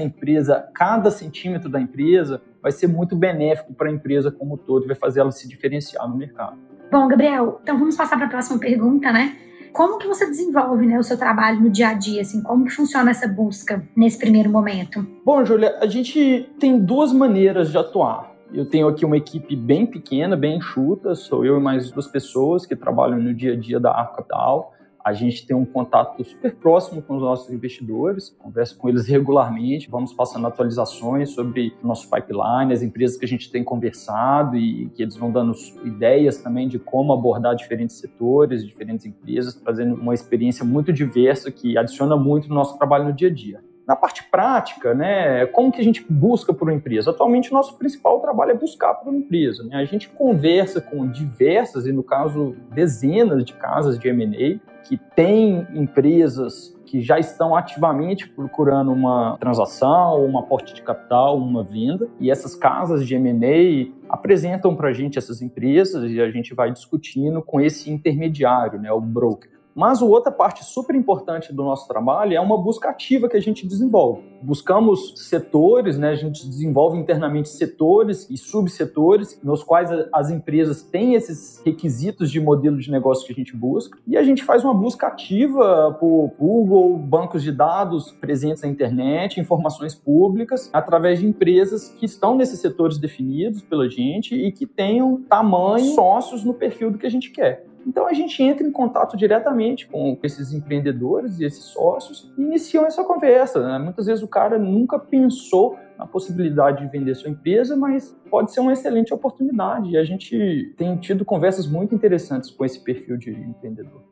a 0.00 0.04
empresa, 0.04 0.68
cada 0.74 1.10
centímetro 1.10 1.68
da 1.68 1.80
empresa, 1.80 2.40
vai 2.62 2.72
ser 2.72 2.86
muito 2.86 3.16
benéfico 3.16 3.74
para 3.74 3.88
a 3.88 3.92
empresa 3.92 4.30
como 4.30 4.54
um 4.54 4.56
todo 4.56 4.84
e 4.84 4.86
vai 4.86 4.96
fazer 4.96 5.20
ela 5.20 5.32
se 5.32 5.48
diferenciar 5.48 6.08
no 6.08 6.16
mercado. 6.16 6.56
Bom, 6.90 7.08
Gabriel, 7.08 7.58
então 7.62 7.78
vamos 7.78 7.96
passar 7.96 8.16
para 8.16 8.26
a 8.26 8.30
próxima 8.30 8.58
pergunta, 8.58 9.10
né? 9.10 9.36
Como 9.72 9.96
que 9.98 10.06
você 10.06 10.26
desenvolve 10.26 10.86
né, 10.86 10.98
o 10.98 11.02
seu 11.02 11.16
trabalho 11.16 11.62
no 11.62 11.70
dia 11.70 11.88
a 11.88 11.94
dia? 11.94 12.20
Assim, 12.20 12.42
como 12.42 12.66
que 12.66 12.70
funciona 12.70 13.10
essa 13.10 13.26
busca 13.26 13.82
nesse 13.96 14.18
primeiro 14.18 14.50
momento? 14.50 15.04
Bom, 15.24 15.42
Júlia, 15.44 15.78
a 15.80 15.86
gente 15.86 16.50
tem 16.60 16.78
duas 16.78 17.10
maneiras 17.10 17.70
de 17.70 17.78
atuar. 17.78 18.31
Eu 18.54 18.66
tenho 18.66 18.86
aqui 18.86 19.02
uma 19.06 19.16
equipe 19.16 19.56
bem 19.56 19.86
pequena, 19.86 20.36
bem 20.36 20.58
enxuta, 20.58 21.14
sou 21.14 21.42
eu 21.42 21.56
e 21.56 21.60
mais 21.60 21.90
duas 21.90 22.06
pessoas 22.06 22.66
que 22.66 22.76
trabalham 22.76 23.18
no 23.18 23.32
dia 23.32 23.54
a 23.54 23.56
dia 23.56 23.80
da 23.80 23.90
Arco 23.90 24.16
Capital. 24.16 24.74
A 25.02 25.14
gente 25.14 25.46
tem 25.46 25.56
um 25.56 25.64
contato 25.64 26.22
super 26.22 26.54
próximo 26.56 27.00
com 27.00 27.16
os 27.16 27.22
nossos 27.22 27.50
investidores, 27.50 28.28
converso 28.38 28.76
com 28.76 28.90
eles 28.90 29.08
regularmente, 29.08 29.88
vamos 29.90 30.12
passando 30.12 30.46
atualizações 30.46 31.30
sobre 31.30 31.74
o 31.82 31.86
nosso 31.86 32.10
pipeline, 32.10 32.74
as 32.74 32.82
empresas 32.82 33.16
que 33.16 33.24
a 33.24 33.28
gente 33.28 33.50
tem 33.50 33.64
conversado 33.64 34.54
e 34.54 34.90
que 34.90 35.02
eles 35.02 35.16
vão 35.16 35.32
dando 35.32 35.54
ideias 35.82 36.36
também 36.36 36.68
de 36.68 36.78
como 36.78 37.14
abordar 37.14 37.56
diferentes 37.56 37.96
setores, 37.96 38.66
diferentes 38.66 39.06
empresas, 39.06 39.54
trazendo 39.54 39.94
uma 39.94 40.12
experiência 40.12 40.62
muito 40.62 40.92
diversa 40.92 41.50
que 41.50 41.78
adiciona 41.78 42.18
muito 42.18 42.50
no 42.50 42.54
nosso 42.54 42.76
trabalho 42.76 43.06
no 43.06 43.14
dia 43.14 43.28
a 43.28 43.32
dia. 43.32 43.71
Na 43.86 43.96
parte 43.96 44.24
prática, 44.30 44.94
né, 44.94 45.44
como 45.46 45.72
que 45.72 45.80
a 45.80 45.84
gente 45.84 46.04
busca 46.08 46.54
por 46.54 46.68
uma 46.68 46.74
empresa? 46.74 47.10
Atualmente, 47.10 47.50
o 47.50 47.54
nosso 47.54 47.76
principal 47.76 48.20
trabalho 48.20 48.52
é 48.52 48.54
buscar 48.54 48.94
por 48.94 49.08
uma 49.08 49.18
empresa. 49.18 49.64
Né? 49.64 49.76
A 49.76 49.84
gente 49.84 50.08
conversa 50.08 50.80
com 50.80 51.08
diversas, 51.08 51.86
e 51.86 51.92
no 51.92 52.02
caso, 52.02 52.54
dezenas 52.70 53.44
de 53.44 53.54
casas 53.54 53.98
de 53.98 54.08
M&A, 54.08 54.60
que 54.84 54.96
têm 54.96 55.66
empresas 55.74 56.76
que 56.92 57.00
já 57.00 57.18
estão 57.18 57.56
ativamente 57.56 58.28
procurando 58.28 58.92
uma 58.92 59.38
transação, 59.38 60.22
uma 60.26 60.40
aporte 60.40 60.74
de 60.74 60.82
capital, 60.82 61.38
uma 61.38 61.64
venda, 61.64 62.06
e 62.20 62.30
essas 62.30 62.54
casas 62.54 63.06
de 63.06 63.14
M&A 63.14 63.90
apresentam 64.10 64.76
para 64.76 64.90
a 64.90 64.92
gente 64.92 65.16
essas 65.16 65.40
empresas 65.40 66.10
e 66.10 66.20
a 66.20 66.30
gente 66.30 66.54
vai 66.54 66.70
discutindo 66.70 67.40
com 67.40 67.58
esse 67.58 67.90
intermediário, 67.90 68.78
né, 68.78 68.92
o 68.92 69.00
broker. 69.00 69.51
Mas 69.74 70.02
a 70.02 70.04
outra 70.04 70.30
parte 70.30 70.64
super 70.64 70.94
importante 70.94 71.52
do 71.52 71.62
nosso 71.62 71.88
trabalho 71.88 72.34
é 72.34 72.40
uma 72.40 72.58
busca 72.58 72.90
ativa 72.90 73.28
que 73.28 73.36
a 73.36 73.40
gente 73.40 73.66
desenvolve. 73.66 74.22
Buscamos 74.42 75.14
setores, 75.16 75.96
né, 75.96 76.10
a 76.10 76.14
gente 76.14 76.46
desenvolve 76.46 76.98
internamente 76.98 77.48
setores 77.48 78.28
e 78.28 78.36
subsetores 78.36 79.40
nos 79.42 79.62
quais 79.62 79.88
as 80.12 80.30
empresas 80.30 80.82
têm 80.82 81.14
esses 81.14 81.62
requisitos 81.64 82.30
de 82.30 82.40
modelo 82.40 82.78
de 82.78 82.90
negócio 82.90 83.26
que 83.26 83.32
a 83.32 83.36
gente 83.36 83.56
busca 83.56 83.98
e 84.06 84.16
a 84.16 84.22
gente 84.22 84.44
faz 84.44 84.64
uma 84.64 84.74
busca 84.74 85.06
ativa 85.06 85.96
por 85.98 86.32
Google, 86.38 86.98
bancos 86.98 87.42
de 87.42 87.52
dados 87.52 88.10
presentes 88.12 88.62
na 88.62 88.68
internet, 88.68 89.40
informações 89.40 89.94
públicas, 89.94 90.68
através 90.72 91.20
de 91.20 91.26
empresas 91.26 91.88
que 91.98 92.06
estão 92.06 92.36
nesses 92.36 92.60
setores 92.60 92.98
definidos 92.98 93.62
pela 93.62 93.88
gente 93.88 94.34
e 94.34 94.52
que 94.52 94.66
tenham 94.66 95.22
tamanho 95.22 95.94
sócios 95.94 96.44
no 96.44 96.52
perfil 96.52 96.90
do 96.90 96.98
que 96.98 97.06
a 97.06 97.10
gente 97.10 97.30
quer. 97.30 97.71
Então 97.86 98.06
a 98.06 98.12
gente 98.12 98.42
entra 98.42 98.66
em 98.66 98.70
contato 98.70 99.16
diretamente 99.16 99.86
com 99.86 100.18
esses 100.22 100.52
empreendedores 100.52 101.38
e 101.38 101.44
esses 101.44 101.64
sócios 101.64 102.32
e 102.36 102.42
iniciam 102.42 102.86
essa 102.86 103.04
conversa. 103.04 103.60
Né? 103.60 103.78
Muitas 103.78 104.06
vezes 104.06 104.22
o 104.22 104.28
cara 104.28 104.58
nunca 104.58 104.98
pensou 104.98 105.78
na 105.98 106.06
possibilidade 106.06 106.84
de 106.84 106.90
vender 106.90 107.14
sua 107.14 107.30
empresa, 107.30 107.76
mas 107.76 108.16
pode 108.30 108.52
ser 108.52 108.60
uma 108.60 108.72
excelente 108.72 109.12
oportunidade. 109.12 109.90
E 109.90 109.96
a 109.96 110.04
gente 110.04 110.74
tem 110.76 110.96
tido 110.96 111.24
conversas 111.24 111.66
muito 111.66 111.94
interessantes 111.94 112.50
com 112.50 112.64
esse 112.64 112.80
perfil 112.80 113.16
de 113.16 113.30
empreendedor. 113.30 114.02